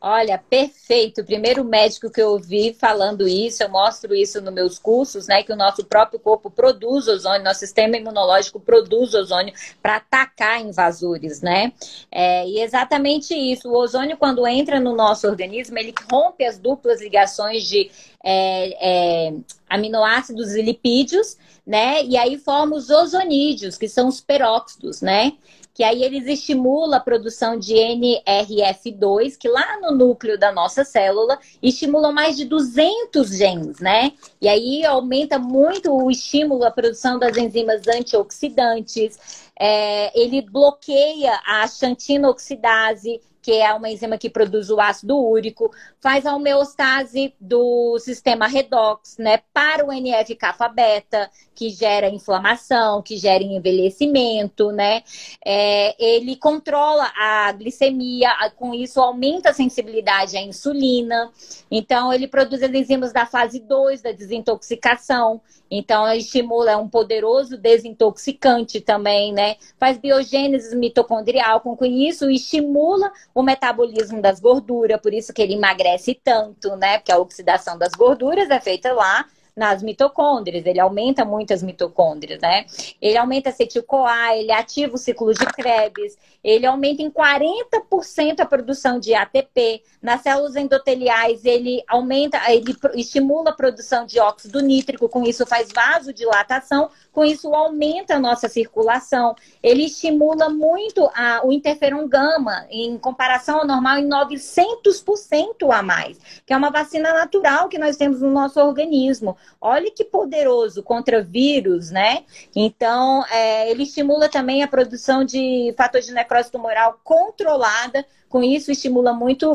[0.05, 1.21] Olha, perfeito.
[1.21, 5.45] O primeiro médico que eu ouvi falando isso, eu mostro isso nos meus cursos, né?
[5.45, 11.41] Que o nosso próprio corpo produz ozônio, nosso sistema imunológico produz ozônio para atacar invasores,
[11.41, 11.73] né?
[12.11, 13.69] É, e exatamente isso.
[13.69, 17.89] O ozônio, quando entra no nosso organismo, ele rompe as duplas ligações de
[18.25, 19.35] é, é,
[19.71, 22.03] aminoácidos e lipídios, né?
[22.03, 25.35] E aí forma os ozonídeos, que são os peróxidos, né?
[25.75, 31.39] Que aí eles estimulam a produção de NRF2, que lá no núcleo da nossa célula
[31.62, 34.12] estimulam mais de 200 genes, né?
[34.41, 41.66] E aí aumenta muito o estímulo à produção das enzimas antioxidantes, é, ele bloqueia a
[41.66, 45.70] xantina oxidase, que é uma enzima que produz o ácido úrico,
[46.01, 53.43] faz a homeostase do sistema redox, né, para o NF-kappa-beta, que gera inflamação, que gera
[53.43, 55.03] envelhecimento, né?
[55.45, 61.30] É, ele controla a glicemia, com isso aumenta a sensibilidade à insulina.
[61.70, 65.40] Então, ele produz as enzimas da fase 2 da desintoxicação.
[65.70, 69.57] Então, estimula, é um poderoso desintoxicante também, né?
[69.78, 76.14] Faz biogênese mitocondrial, com isso estimula o metabolismo das gorduras, por isso que ele emagrece
[76.22, 76.99] tanto, né?
[76.99, 82.41] Porque a oxidação das gorduras é feita lá nas mitocôndrias, ele aumenta muito as mitocôndrias,
[82.41, 82.64] né?
[83.01, 88.47] Ele aumenta a acetil-CoA, ele ativa o ciclo de Krebs, ele aumenta em 40% a
[88.47, 89.83] produção de ATP.
[90.01, 95.68] Nas células endoteliais, ele aumenta, ele estimula a produção de óxido nítrico, com isso faz
[95.72, 99.37] vasodilatação, com isso aumenta a nossa circulação.
[99.63, 106.19] Ele estimula muito a, o interferon gama, em comparação ao normal, em 900% a mais,
[106.47, 109.37] que é uma vacina natural que nós temos no nosso organismo.
[109.61, 112.25] Olha que poderoso contra vírus, né?
[112.57, 118.73] Então, é, ele estimula também a produção de fator de necrose tumoral controlada, com isso
[118.73, 119.53] estimula muito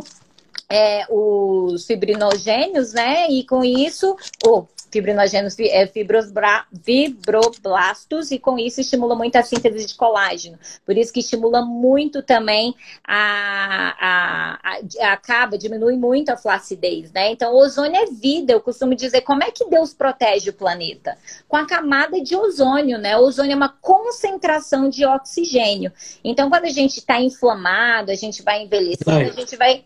[0.69, 3.27] é, os fibrinogênios, né?
[3.29, 9.95] E com isso, oh, fibrinogênios é, fibroblastos e com isso estimula muito a síntese de
[9.95, 10.57] colágeno.
[10.85, 12.75] Por isso que estimula muito também
[13.05, 14.79] a, a, a,
[15.13, 17.31] acaba, diminui muito a flacidez, né?
[17.31, 18.53] Então, o ozônio é vida.
[18.53, 21.17] Eu costumo dizer como é que Deus protege o planeta?
[21.47, 23.17] Com a camada de ozônio, né?
[23.17, 25.91] O ozônio é uma concentração de oxigênio.
[26.23, 29.85] Então, quando a gente está inflamado, a gente vai envelhecendo, a gente vai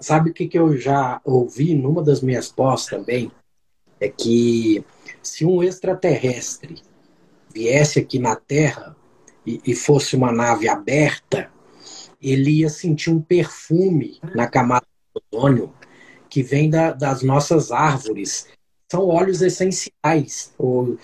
[0.00, 3.28] Sabe o que, que eu já ouvi numa das minhas pós também?
[4.00, 4.84] É que
[5.22, 6.82] se um extraterrestre
[7.52, 8.96] viesse aqui na Terra
[9.46, 11.50] e, e fosse uma nave aberta,
[12.20, 15.72] ele ia sentir um perfume na camada do ozônio
[16.28, 18.46] que vem da, das nossas árvores.
[18.90, 20.54] São óleos essenciais.
[20.58, 20.98] eu,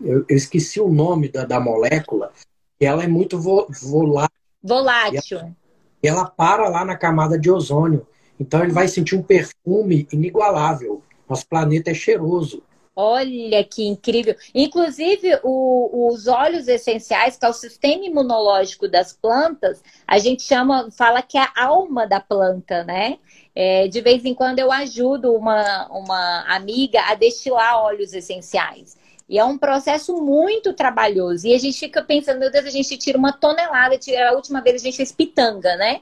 [0.00, 2.32] eu, esqueci o nome da, da molécula,
[2.80, 4.34] e ela é muito vo, volátil.
[4.62, 5.38] Volátil.
[5.38, 5.56] Ela,
[6.02, 8.06] ela para lá na camada de ozônio.
[8.40, 11.02] Então ele vai sentir um perfume inigualável.
[11.28, 12.62] Nosso planeta é cheiroso.
[12.96, 14.36] Olha que incrível.
[14.54, 20.90] Inclusive, o, os óleos essenciais, que é o sistema imunológico das plantas, a gente chama,
[20.92, 23.18] fala que é a alma da planta, né?
[23.52, 28.96] É, de vez em quando eu ajudo uma, uma amiga a destilar óleos essenciais.
[29.28, 31.46] E é um processo muito trabalhoso.
[31.48, 33.98] E a gente fica pensando, meu Deus, a gente tira uma tonelada.
[34.28, 36.00] A última vez a gente fez pitanga, né?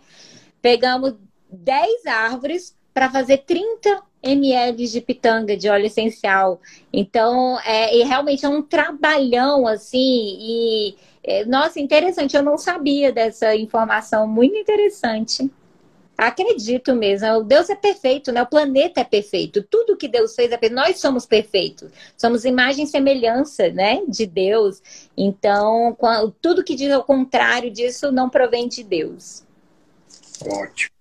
[0.61, 1.15] Pegamos
[1.51, 6.61] 10 árvores para fazer 30 ml de pitanga de óleo essencial.
[6.93, 10.95] Então, é, e realmente é um trabalhão, assim, e,
[11.25, 15.51] é, nossa, interessante, eu não sabia dessa informação, muito interessante.
[16.17, 18.43] Acredito mesmo, Deus é perfeito, né?
[18.43, 20.81] O planeta é perfeito, tudo que Deus fez é perfeito.
[20.81, 24.81] Nós somos perfeitos, somos imagem e semelhança, né, de Deus.
[25.17, 25.97] Então,
[26.41, 29.43] tudo que diz ao contrário disso não provém de Deus.
[30.47, 30.93] Ótimo.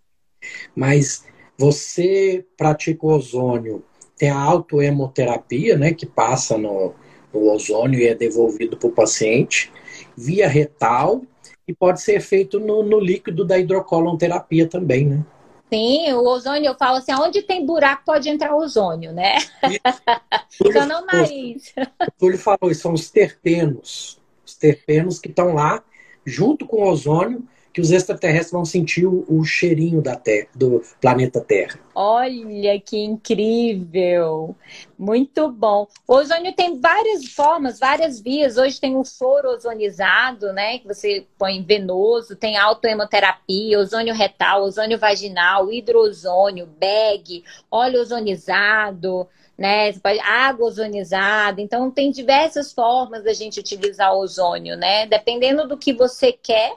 [0.75, 1.23] Mas
[1.57, 3.83] você pratica o ozônio
[4.21, 6.93] tem a autohemoterapia, né, que passa no,
[7.33, 9.71] no ozônio e é devolvido para o paciente,
[10.15, 11.23] via retal,
[11.67, 15.25] e pode ser feito no, no líquido da hidrocolonterapia também, né?
[15.73, 19.37] Sim, o ozônio, eu falo assim, onde tem buraco pode entrar ozônio, né?
[20.71, 21.73] Só não nariz.
[21.77, 24.19] O Túlio falou, são os terpenos.
[24.45, 25.81] Os terpenos que estão lá,
[26.23, 27.43] junto com o ozônio,
[27.73, 31.79] que os extraterrestres vão sentir o, o, cheirinho da terra, do planeta Terra.
[31.95, 34.55] Olha que incrível!
[34.97, 35.87] Muito bom.
[36.07, 38.57] O ozônio tem várias formas, várias vias.
[38.57, 40.79] Hoje tem o soro ozonizado, né?
[40.79, 49.27] Que você põe venoso, tem autohemoterapia, ozônio retal, ozônio vaginal, hidrozônio, bag, óleo ozonizado
[49.61, 49.93] né?
[50.23, 51.61] Água ozonizada.
[51.61, 55.05] Então, tem diversas formas da gente utilizar o ozônio, né?
[55.05, 56.73] Dependendo do que você quer,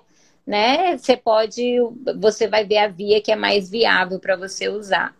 [0.47, 0.97] né?
[0.97, 1.76] Você pode,
[2.18, 5.14] você vai ver a via que é mais viável para você usar.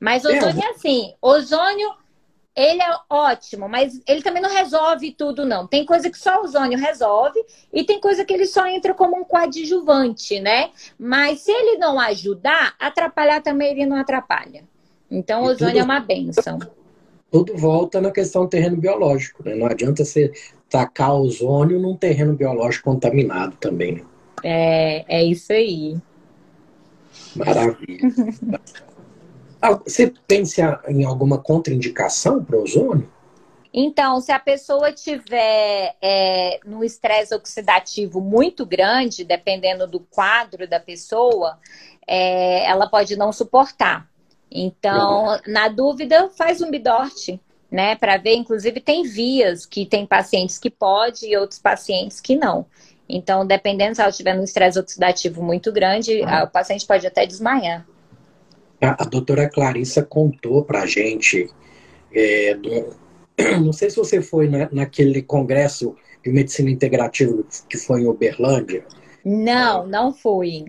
[0.00, 1.94] Mas ozônio é assim, ozônio
[2.54, 5.66] ele é ótimo, mas ele também não resolve tudo, não.
[5.66, 9.16] Tem coisa que só o ozônio resolve e tem coisa que ele só entra como
[9.16, 10.70] um coadjuvante, né?
[10.98, 14.64] Mas se ele não ajudar, atrapalhar também ele não atrapalha.
[15.10, 16.58] Então, o ozônio tudo, é uma benção.
[17.30, 19.54] Tudo volta na questão do terreno biológico, né?
[19.54, 20.30] Não adianta você
[20.68, 24.02] tacar ozônio num terreno biológico contaminado também, né?
[24.42, 25.96] É, é isso aí.
[27.36, 28.10] Maravilha.
[29.84, 33.08] Você pensa em alguma contraindicação para o ozônio?
[33.72, 40.78] Então, se a pessoa tiver é, no estresse oxidativo muito grande, dependendo do quadro da
[40.78, 41.58] pessoa,
[42.06, 44.10] é, ela pode não suportar.
[44.50, 45.38] Então, uhum.
[45.46, 47.40] na dúvida, faz um bidorte,
[47.70, 47.96] né?
[47.96, 52.66] Para ver, inclusive, tem vias que tem pacientes que pode e outros pacientes que não.
[53.12, 56.44] Então, dependendo se ela tiver um estresse oxidativo muito grande, ah.
[56.44, 57.86] o paciente pode até desmaiar.
[58.80, 61.48] A, a doutora Clarissa contou para a gente,
[62.12, 62.96] é, do,
[63.62, 65.94] não sei se você foi na, naquele congresso
[66.24, 68.84] de medicina integrativa que foi em Uberlândia.
[69.22, 70.64] Não, não fui.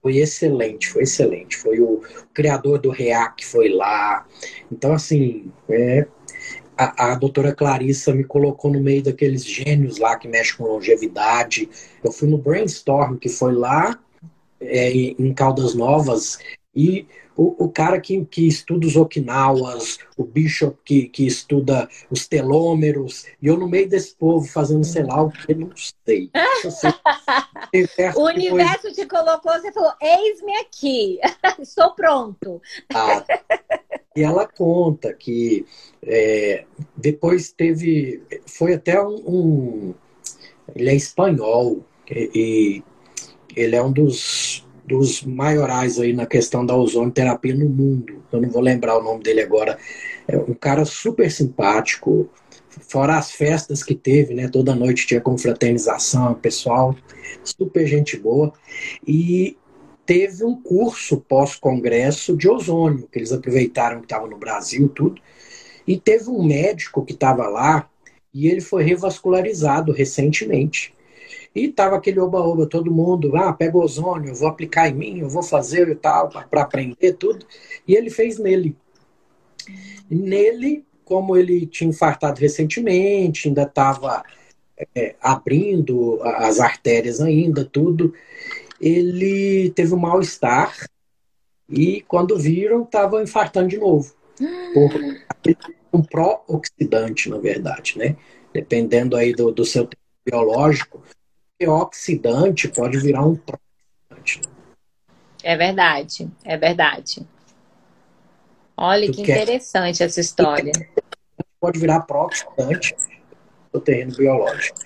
[0.00, 1.56] Foi excelente, foi excelente.
[1.58, 4.26] Foi o, o criador do REAC foi lá.
[4.70, 6.06] Então, assim, é,
[6.84, 11.68] a, a doutora Clarissa me colocou no meio daqueles gênios lá que mexem com longevidade.
[12.02, 13.98] Eu fui no brainstorm que foi lá
[14.60, 16.38] é, em Caldas Novas
[16.74, 17.06] e
[17.36, 23.26] o, o cara que, que estuda os Okinawas, o Bishop que, que estuda os telômeros,
[23.40, 26.30] e eu no meio desse povo fazendo sei lá o que, não sei.
[28.16, 31.18] o universo te colocou, você falou, eis-me aqui,
[31.60, 32.60] estou pronto.
[32.94, 33.24] Ah,
[34.14, 35.64] e ela conta que
[36.02, 36.64] é,
[36.96, 39.94] depois teve, foi até um, um
[40.74, 42.82] ele é espanhol, e, e
[43.54, 48.22] ele é um dos dos maiorais aí na questão da ozonoterapia no mundo.
[48.32, 49.78] Eu não vou lembrar o nome dele agora.
[50.26, 52.28] É um cara super simpático,
[52.68, 54.48] fora as festas que teve, né?
[54.48, 56.94] Toda noite tinha confraternização, pessoal,
[57.44, 58.52] super gente boa.
[59.06, 59.56] E
[60.04, 65.20] teve um curso pós-congresso de ozônio, que eles aproveitaram que estava no Brasil, tudo.
[65.86, 67.88] E teve um médico que estava lá
[68.32, 70.94] e ele foi revascularizado recentemente.
[71.54, 75.28] E tava aquele oba-oba, todo mundo, ah, pega ozônio, eu vou aplicar em mim, eu
[75.28, 77.44] vou fazer e tal, para aprender tudo.
[77.86, 78.74] E ele fez nele.
[80.10, 84.22] nele, como ele tinha infartado recentemente, ainda estava
[84.94, 88.14] é, abrindo as artérias ainda, tudo,
[88.82, 90.74] ele teve um mal-estar
[91.68, 94.12] e quando viram, estava infartando de novo.
[94.74, 95.62] Por
[95.92, 98.16] um pró-oxidante, na verdade, né?
[98.52, 99.88] Dependendo aí do, do seu
[100.24, 101.02] biológico,
[101.64, 104.40] oxidante pode virar um pró-oxidante.
[105.44, 107.26] É verdade, é verdade.
[108.76, 109.42] Olha tu que quer...
[109.42, 110.72] interessante essa história.
[111.60, 112.96] Pode virar pró-oxidante
[113.72, 114.80] no terreno biológico.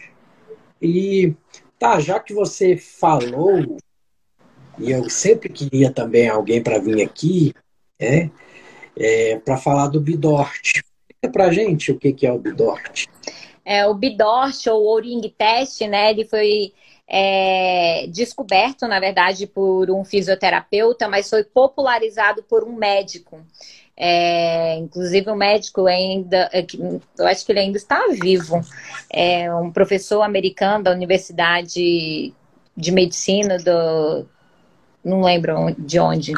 [0.82, 1.34] E
[1.78, 3.78] tá, já que você falou,
[4.78, 7.52] e eu sempre queria também alguém para vir aqui,
[8.00, 8.30] né,
[8.96, 10.82] é, para falar do Bidort.
[11.08, 13.06] Explica para gente o que, que é o Bidort.
[13.64, 16.10] É, o Bidort ou o Ring Test, né?
[16.10, 16.72] Ele foi
[17.08, 23.40] é, descoberto, na verdade, por um fisioterapeuta, mas foi popularizado por um médico.
[23.96, 26.66] É, inclusive o um médico ainda, é,
[27.18, 28.60] eu acho que ele ainda está vivo,
[29.10, 32.34] é um professor americano da Universidade
[32.76, 34.28] de Medicina do,
[35.06, 36.32] não lembro de onde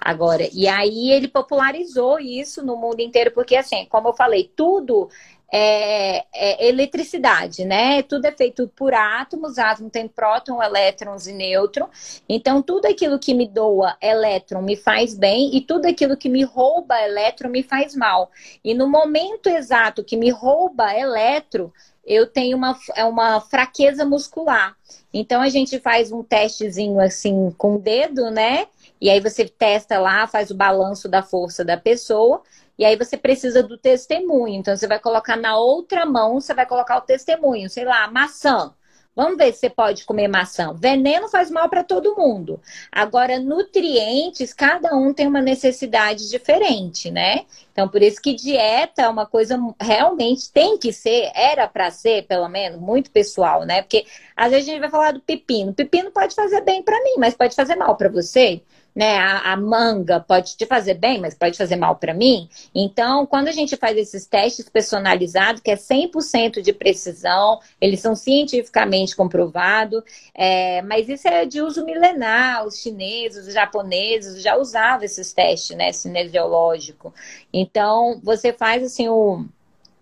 [0.00, 0.48] agora.
[0.52, 5.08] E aí ele popularizou isso no mundo inteiro, porque assim, como eu falei, tudo
[5.50, 8.02] é, é, eletricidade, né?
[8.02, 11.88] Tudo é feito por átomos, átomo tem próton, elétrons e nêutron.
[12.28, 16.44] Então, tudo aquilo que me doa elétron me faz bem e tudo aquilo que me
[16.44, 18.30] rouba elétron me faz mal.
[18.62, 21.70] E no momento exato que me rouba elétron,
[22.08, 24.74] eu tenho uma, é uma fraqueza muscular.
[25.12, 28.66] Então, a gente faz um testezinho assim com o dedo, né?
[29.00, 32.42] E aí você testa lá, faz o balanço da força da pessoa.
[32.78, 34.54] E aí você precisa do testemunho.
[34.54, 38.72] Então você vai colocar na outra mão, você vai colocar o testemunho, sei lá, maçã.
[39.18, 40.72] Vamos ver se você pode comer maçã.
[40.72, 42.60] Veneno faz mal para todo mundo.
[42.92, 47.44] Agora, nutrientes, cada um tem uma necessidade diferente, né?
[47.72, 52.28] Então, por isso que dieta é uma coisa realmente tem que ser, era para ser,
[52.28, 53.82] pelo menos, muito pessoal, né?
[53.82, 54.06] Porque
[54.36, 55.74] às vezes a gente vai falar do pepino.
[55.74, 58.62] Pepino pode fazer bem para mim, mas pode fazer mal para você
[58.98, 59.16] né?
[59.16, 62.48] A, a, manga pode te fazer bem, mas pode fazer mal para mim.
[62.74, 68.16] Então, quando a gente faz esses testes personalizados, que é 100% de precisão, eles são
[68.16, 70.02] cientificamente comprovados,
[70.34, 72.66] é, mas isso é de uso milenar.
[72.66, 75.92] Os chineses, os japoneses já usavam esses testes, né?
[75.92, 77.14] Cinesiológico.
[77.52, 79.48] Então, você faz assim um,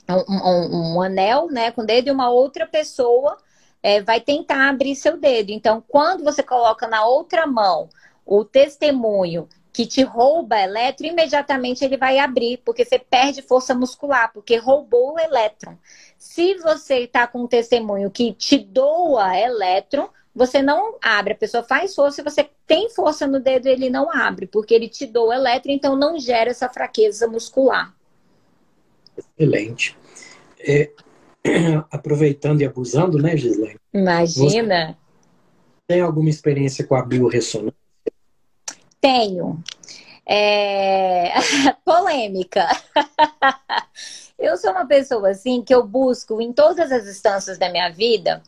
[0.09, 3.37] um, um anel, né, com o dedo e uma outra pessoa.
[3.83, 5.51] É, vai tentar abrir seu dedo.
[5.51, 7.91] Então, quando você coloca na outra mão
[8.27, 14.33] o testemunho que te rouba elétron, imediatamente ele vai abrir, porque você perde força muscular,
[14.33, 15.77] porque roubou o elétron.
[16.17, 21.35] Se você está com um testemunho que te doa elétron, você não abre.
[21.35, 25.07] A pessoa faz força, você tem força no dedo, ele não abre, porque ele te
[25.07, 27.95] doa elétron, então não gera essa fraqueza muscular.
[29.17, 29.97] Excelente.
[30.59, 30.91] É,
[31.93, 33.79] aproveitando e abusando, né, Gislaine?
[33.93, 34.97] Imagina.
[35.87, 37.86] Tem alguma experiência com a biorressonância?
[39.07, 39.63] Tenho.
[40.27, 41.35] É...
[41.85, 42.67] Polêmica.
[44.37, 48.43] eu sou uma pessoa assim que eu busco em todas as instâncias da minha vida.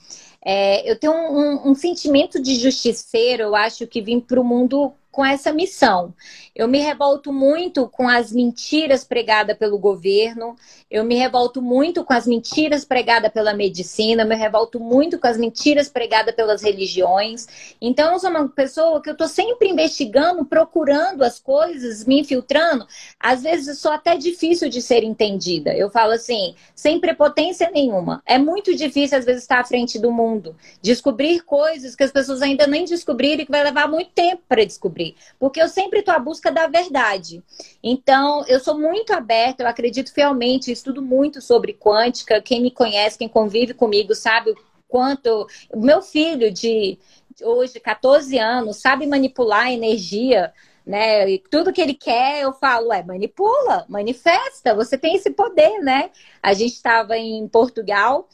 [0.44, 0.90] É...
[0.90, 4.92] eu tenho um, um, um, sentimento de justiceiro, eu acho que vim para o mundo
[5.10, 6.14] com essa missão.
[6.54, 10.56] Eu me revolto muito com as mentiras pregadas pelo governo,
[10.90, 15.26] eu me revolto muito com as mentiras pregadas pela medicina, eu me revolto muito com
[15.26, 17.46] as mentiras pregadas pelas religiões.
[17.80, 22.86] Então, eu sou uma pessoa que eu estou sempre investigando, procurando as coisas, me infiltrando.
[23.18, 25.74] Às vezes, eu sou até difícil de ser entendida.
[25.74, 28.22] Eu falo assim, sem prepotência nenhuma.
[28.26, 32.42] É muito difícil, às vezes, estar à frente do mundo, descobrir coisas que as pessoas
[32.42, 34.97] ainda nem descobriram e que vai levar muito tempo para descobrir
[35.38, 37.42] porque eu sempre estou à busca da verdade.
[37.82, 42.40] Então, eu sou muito aberta, eu acredito fielmente, estudo muito sobre quântica.
[42.40, 45.46] Quem me conhece, quem convive comigo, sabe o quanto.
[45.74, 46.98] Meu filho de
[47.42, 50.52] hoje, 14 anos, sabe manipular a energia.
[50.84, 51.30] Né?
[51.32, 56.10] E tudo que ele quer, eu falo, é manipula, manifesta, você tem esse poder, né?
[56.42, 58.26] A gente estava em Portugal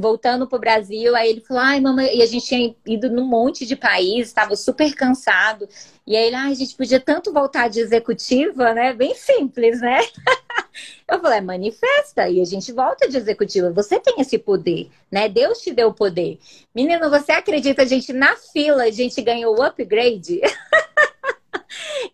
[0.00, 3.66] voltando pro Brasil, aí ele falou, ai, mamãe, e a gente tinha ido num monte
[3.66, 5.68] de país, estava super cansado.
[6.06, 8.92] E aí ele, ai, a gente podia tanto voltar de executiva, né?
[8.92, 10.00] Bem simples, né?
[11.06, 13.70] Eu falei, é, manifesta e a gente volta de executiva.
[13.72, 15.28] Você tem esse poder, né?
[15.28, 16.38] Deus te deu o poder.
[16.74, 20.40] Menino, você acredita, a gente na fila, a gente ganhou o upgrade?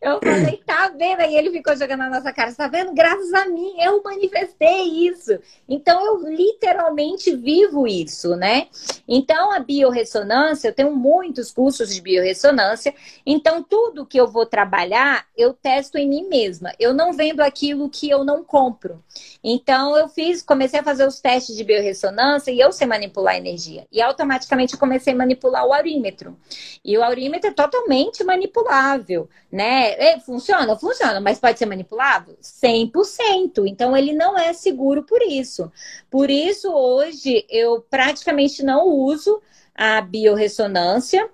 [0.00, 1.20] Eu falei, tá vendo?
[1.20, 2.92] Aí ele ficou jogando na nossa cara, tá vendo?
[2.94, 5.38] Graças a mim, eu manifestei isso.
[5.68, 8.68] Então, eu literalmente vivo isso, né?
[9.06, 12.94] Então, a biorressonância, eu tenho muitos cursos de biorressonância.
[13.24, 16.72] Então, tudo que eu vou trabalhar, eu testo em mim mesma.
[16.78, 19.02] Eu não vendo aquilo que eu não compro.
[19.42, 23.38] Então, eu fiz, comecei a fazer os testes de biorressonância e eu sei manipular a
[23.38, 23.86] energia.
[23.90, 26.36] E automaticamente eu comecei a manipular o aurímetro.
[26.84, 29.75] E o aurímetro é totalmente manipulável né?
[30.20, 30.76] Funciona?
[30.76, 32.36] Funciona, mas pode ser manipulado?
[32.42, 33.66] 100%.
[33.66, 35.70] Então, ele não é seguro por isso.
[36.10, 39.40] Por isso, hoje, eu praticamente não uso
[39.74, 41.28] a biorressonância.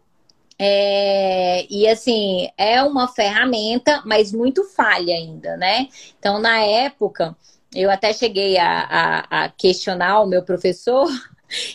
[0.58, 5.88] É, e assim, é uma ferramenta, mas muito falha ainda, né?
[6.18, 7.36] Então, na época,
[7.74, 11.08] eu até cheguei a, a, a questionar o meu professor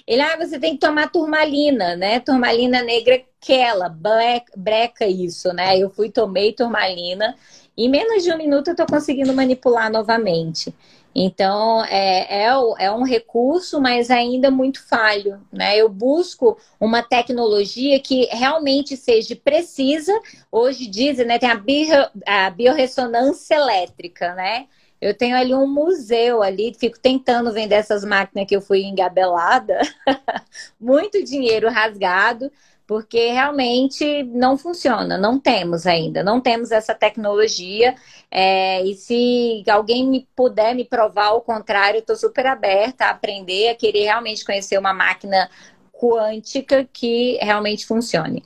[0.06, 2.20] ele, ah, você tem que tomar turmalina, né?
[2.20, 5.78] Turmalina negra que ela black, breca isso, né?
[5.78, 7.36] Eu fui, tomei turmalina.
[7.78, 10.74] Em menos de um minuto eu tô conseguindo manipular novamente.
[11.20, 12.48] Então, é, é,
[12.80, 15.42] é, um recurso, mas ainda muito falho.
[15.52, 15.76] Né?
[15.76, 20.14] Eu busco uma tecnologia que realmente seja precisa.
[20.52, 24.68] Hoje dizem, né, tem a, bio, a biorressonância elétrica, né?
[25.00, 29.80] Eu tenho ali um museu ali, fico tentando vender essas máquinas que eu fui engabelada.
[30.80, 32.52] Muito dinheiro rasgado
[32.88, 37.94] porque realmente não funciona, não temos ainda, não temos essa tecnologia.
[38.32, 43.10] É, e se alguém me puder me provar o contrário, eu estou super aberta a
[43.10, 45.50] aprender, a querer realmente conhecer uma máquina
[45.92, 48.46] quântica que realmente funcione.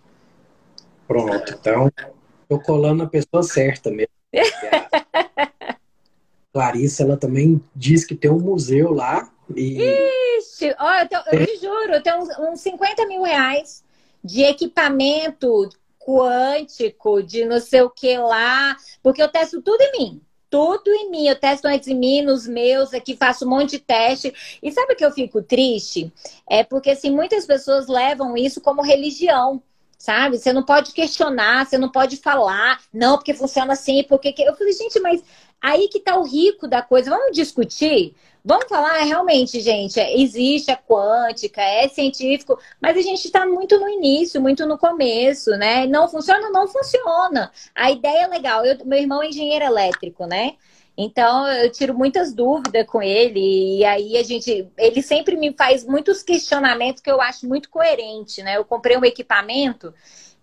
[1.07, 1.91] Pronto, então
[2.41, 4.11] estou colando a pessoa certa mesmo.
[6.53, 9.31] Clarissa, ela também diz que tem um museu lá.
[9.55, 9.81] E...
[10.39, 13.83] Ixi, ó, eu, tenho, eu te juro, eu tenho uns, uns 50 mil reais
[14.23, 20.21] de equipamento quântico, de não sei o que lá, porque eu testo tudo em mim.
[20.49, 23.79] Tudo em mim, eu testo antes em mim, nos meus, aqui faço um monte de
[23.79, 24.33] teste.
[24.61, 26.11] E sabe o que eu fico triste?
[26.49, 29.61] É porque assim, muitas pessoas levam isso como religião
[29.97, 30.39] sabe?
[30.39, 34.33] Você não pode questionar, você não pode falar, não, porque funciona assim, porque.
[34.39, 35.23] Eu falei, gente, mas
[35.61, 37.11] aí que tá o rico da coisa.
[37.11, 38.15] Vamos discutir?
[38.43, 43.45] Vamos falar, é, realmente, gente, é, existe a quântica, é científico, mas a gente está
[43.45, 45.85] muito no início, muito no começo, né?
[45.85, 47.51] Não funciona, não funciona.
[47.75, 48.65] A ideia é legal.
[48.65, 50.55] Eu, meu irmão é engenheiro elétrico, né?
[50.97, 55.85] Então eu tiro muitas dúvidas com ele e aí a gente, ele sempre me faz
[55.85, 58.57] muitos questionamentos que eu acho muito coerente, né?
[58.57, 59.93] Eu comprei um equipamento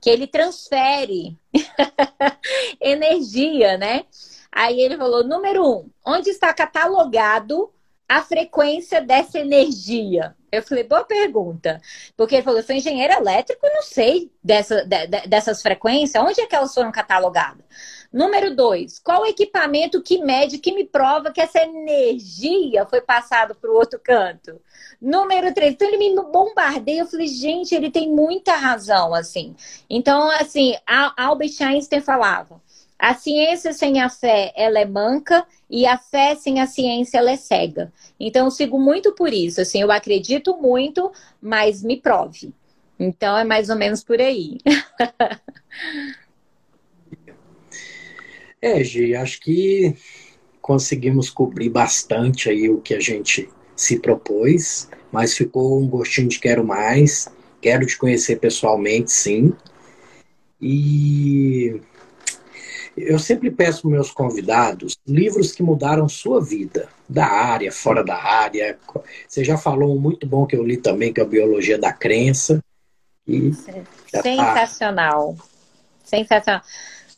[0.00, 1.36] que ele transfere
[2.80, 4.04] energia, né?
[4.52, 7.70] Aí ele falou: número um, onde está catalogado
[8.08, 10.34] a frequência dessa energia?
[10.50, 11.80] Eu falei, boa pergunta.
[12.16, 16.40] Porque ele falou, eu sou engenheiro elétrico, não sei dessa, de, de, dessas frequências, onde
[16.40, 17.64] é que elas foram catalogadas?
[18.10, 23.70] Número dois, qual equipamento que mede, que me prova que essa energia foi passada para
[23.70, 24.58] o outro canto?
[24.98, 27.00] Número três, então ele me bombardeia.
[27.00, 29.54] Eu falei, gente, ele tem muita razão, assim.
[29.90, 30.74] Então, assim,
[31.18, 32.62] Albert Einstein falava,
[32.98, 37.30] a ciência sem a fé, ela é manca, e a fé sem a ciência, ela
[37.30, 37.92] é cega.
[38.18, 39.60] Então, eu sigo muito por isso.
[39.60, 42.52] Assim, eu acredito muito, mas me prove.
[42.98, 44.58] Então, é mais ou menos por aí.
[48.60, 49.94] é, Gi, acho que
[50.60, 56.40] conseguimos cobrir bastante aí o que a gente se propôs, mas ficou um gostinho de
[56.40, 57.28] quero mais.
[57.60, 59.52] Quero te conhecer pessoalmente, sim.
[60.60, 61.80] E
[63.02, 68.16] eu sempre peço para meus convidados livros que mudaram sua vida, da área, fora da
[68.16, 68.78] área.
[69.26, 71.92] Você já falou um muito bom que eu li também, que é a Biologia da
[71.92, 72.62] Crença.
[73.26, 73.52] E
[74.22, 75.34] Sensacional.
[75.36, 75.44] Tá...
[76.04, 76.62] Sensacional.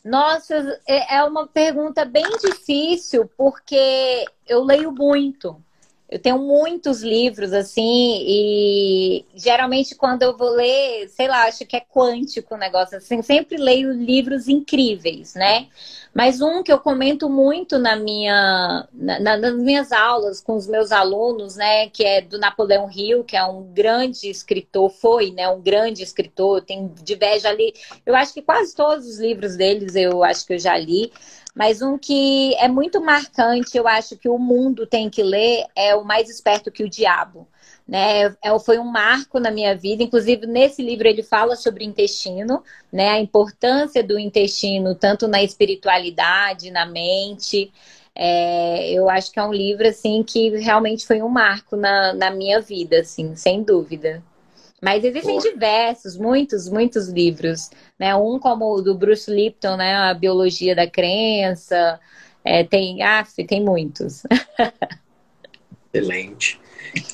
[0.03, 5.61] Nossa, é, é uma pergunta bem difícil, porque eu leio muito.
[6.11, 11.77] Eu tenho muitos livros, assim, e geralmente quando eu vou ler, sei lá, acho que
[11.77, 15.69] é quântico o negócio, assim, sempre leio livros incríveis, né?
[16.13, 20.91] Mas um que eu comento muito na minha, na, nas minhas aulas com os meus
[20.91, 25.61] alunos, né, que é do Napoleão Hill, que é um grande escritor, foi, né, um
[25.61, 27.73] grande escritor, tem diversos ali,
[28.05, 31.13] eu acho que quase todos os livros deles eu acho que eu já li,
[31.53, 35.95] mas um que é muito marcante, eu acho que o mundo tem que ler, é
[35.95, 37.47] O Mais Esperto que o Diabo.
[37.87, 38.33] Né?
[38.41, 40.01] É, foi um marco na minha vida.
[40.03, 43.09] Inclusive, nesse livro ele fala sobre intestino, né?
[43.09, 47.71] A importância do intestino, tanto na espiritualidade, na mente.
[48.15, 52.31] É, eu acho que é um livro assim que realmente foi um marco na, na
[52.31, 54.23] minha vida, assim, sem dúvida.
[54.81, 57.69] Mas existem diversos, muitos, muitos livros,
[57.99, 58.15] né?
[58.15, 59.95] Um como o do Bruce Lipton, né?
[59.95, 61.99] A Biologia da Crença.
[62.43, 64.23] É, tem, ah, tem muitos.
[65.93, 66.59] Excelente.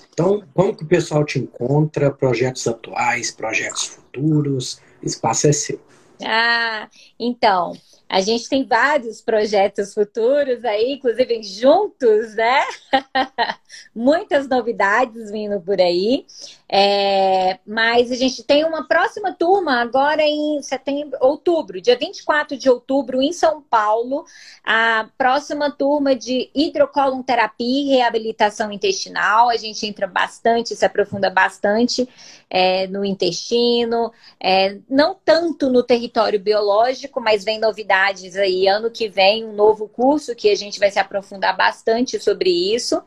[0.10, 2.10] Então, como que o pessoal te encontra?
[2.10, 4.82] Projetos atuais, projetos futuros?
[5.04, 5.82] Espaço é seu.
[6.24, 6.90] Ah,
[7.20, 7.74] então,
[8.10, 12.64] a gente tem vários projetos futuros aí, inclusive juntos, né?
[13.94, 16.26] Muitas novidades vindo por aí.
[16.70, 22.70] É, mas a gente tem uma próxima turma agora em setembro, outubro, dia 24 de
[22.70, 24.26] outubro, em São Paulo.
[24.64, 29.50] A próxima turma de hidrocolonterapia e reabilitação intestinal.
[29.50, 32.08] A gente entra bastante, se aprofunda bastante
[32.50, 37.97] é, no intestino, é, não tanto no território biológico, mas vem novidades
[38.36, 38.68] aí.
[38.68, 43.02] Ano que vem, um novo curso que a gente vai se aprofundar bastante sobre isso.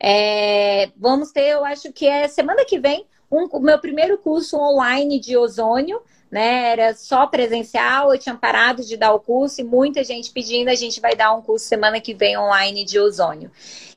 [0.00, 4.56] É, vamos ter, eu acho que é semana que vem um, o meu primeiro curso
[4.56, 6.72] online de ozônio, né?
[6.72, 10.74] Era só presencial, eu tinha parado de dar o curso e muita gente pedindo, a
[10.74, 13.50] gente vai dar um curso semana que vem online de ozônio.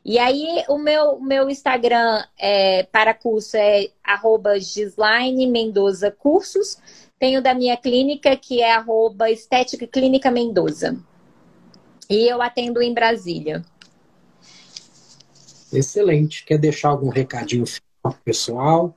[0.03, 4.53] E aí o meu, meu Instagram é, para curso é arroba
[5.49, 6.77] Mendoza Cursos.
[7.19, 10.97] Tenho da minha clínica, que é arroba Estética Clínica Mendoza.
[12.09, 13.63] E eu atendo em Brasília.
[15.73, 16.45] Excelente.
[16.45, 18.95] Quer deixar algum recadinho final pessoal?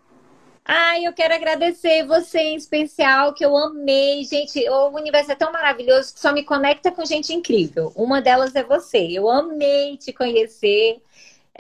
[0.64, 4.22] Ai, eu quero agradecer você em especial, que eu amei.
[4.22, 7.92] Gente, o universo é tão maravilhoso que só me conecta com gente incrível.
[7.96, 8.98] Uma delas é você.
[8.98, 11.02] Eu amei te conhecer.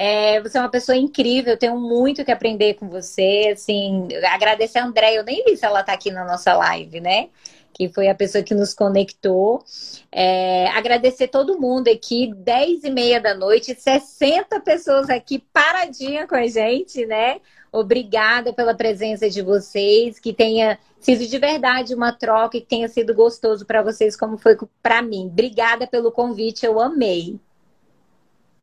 [0.02, 3.50] É, você é uma pessoa incrível, eu tenho muito que aprender com você.
[3.52, 7.28] Assim, agradecer a André, eu nem vi se ela está aqui na nossa live, né?
[7.70, 9.62] Que foi a pessoa que nos conectou.
[10.10, 16.34] É, agradecer todo mundo aqui, 10 e meia da noite, 60 pessoas aqui paradinha com
[16.34, 17.38] a gente, né?
[17.70, 22.88] Obrigada pela presença de vocês, que tenha sido de verdade uma troca e que tenha
[22.88, 25.26] sido gostoso para vocês, como foi para mim.
[25.26, 27.38] Obrigada pelo convite, eu amei.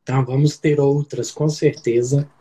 [0.08, 2.32] Então, vamos ter outras, com certeza.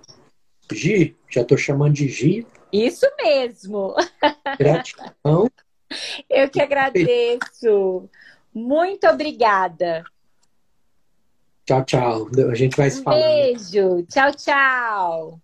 [0.72, 2.46] Gi, já estou chamando de Gi.
[2.72, 3.92] Isso mesmo.
[4.56, 5.50] Gratidão.
[6.30, 8.08] Eu que agradeço.
[8.54, 10.04] Muito obrigada.
[11.64, 12.28] Tchau, tchau.
[12.48, 13.16] A gente vai se falar.
[13.16, 14.04] Beijo.
[14.04, 15.40] Tchau, tchau.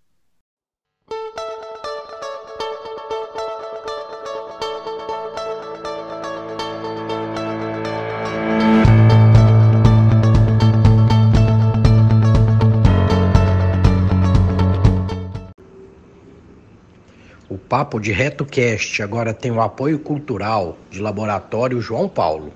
[17.73, 22.53] Papo de RetoCast agora tem o apoio cultural de Laboratório João Paulo.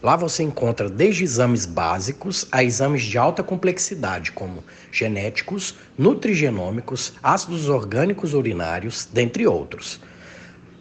[0.00, 7.68] Lá você encontra desde exames básicos a exames de alta complexidade, como genéticos, nutrigenômicos, ácidos
[7.68, 10.00] orgânicos urinários, dentre outros.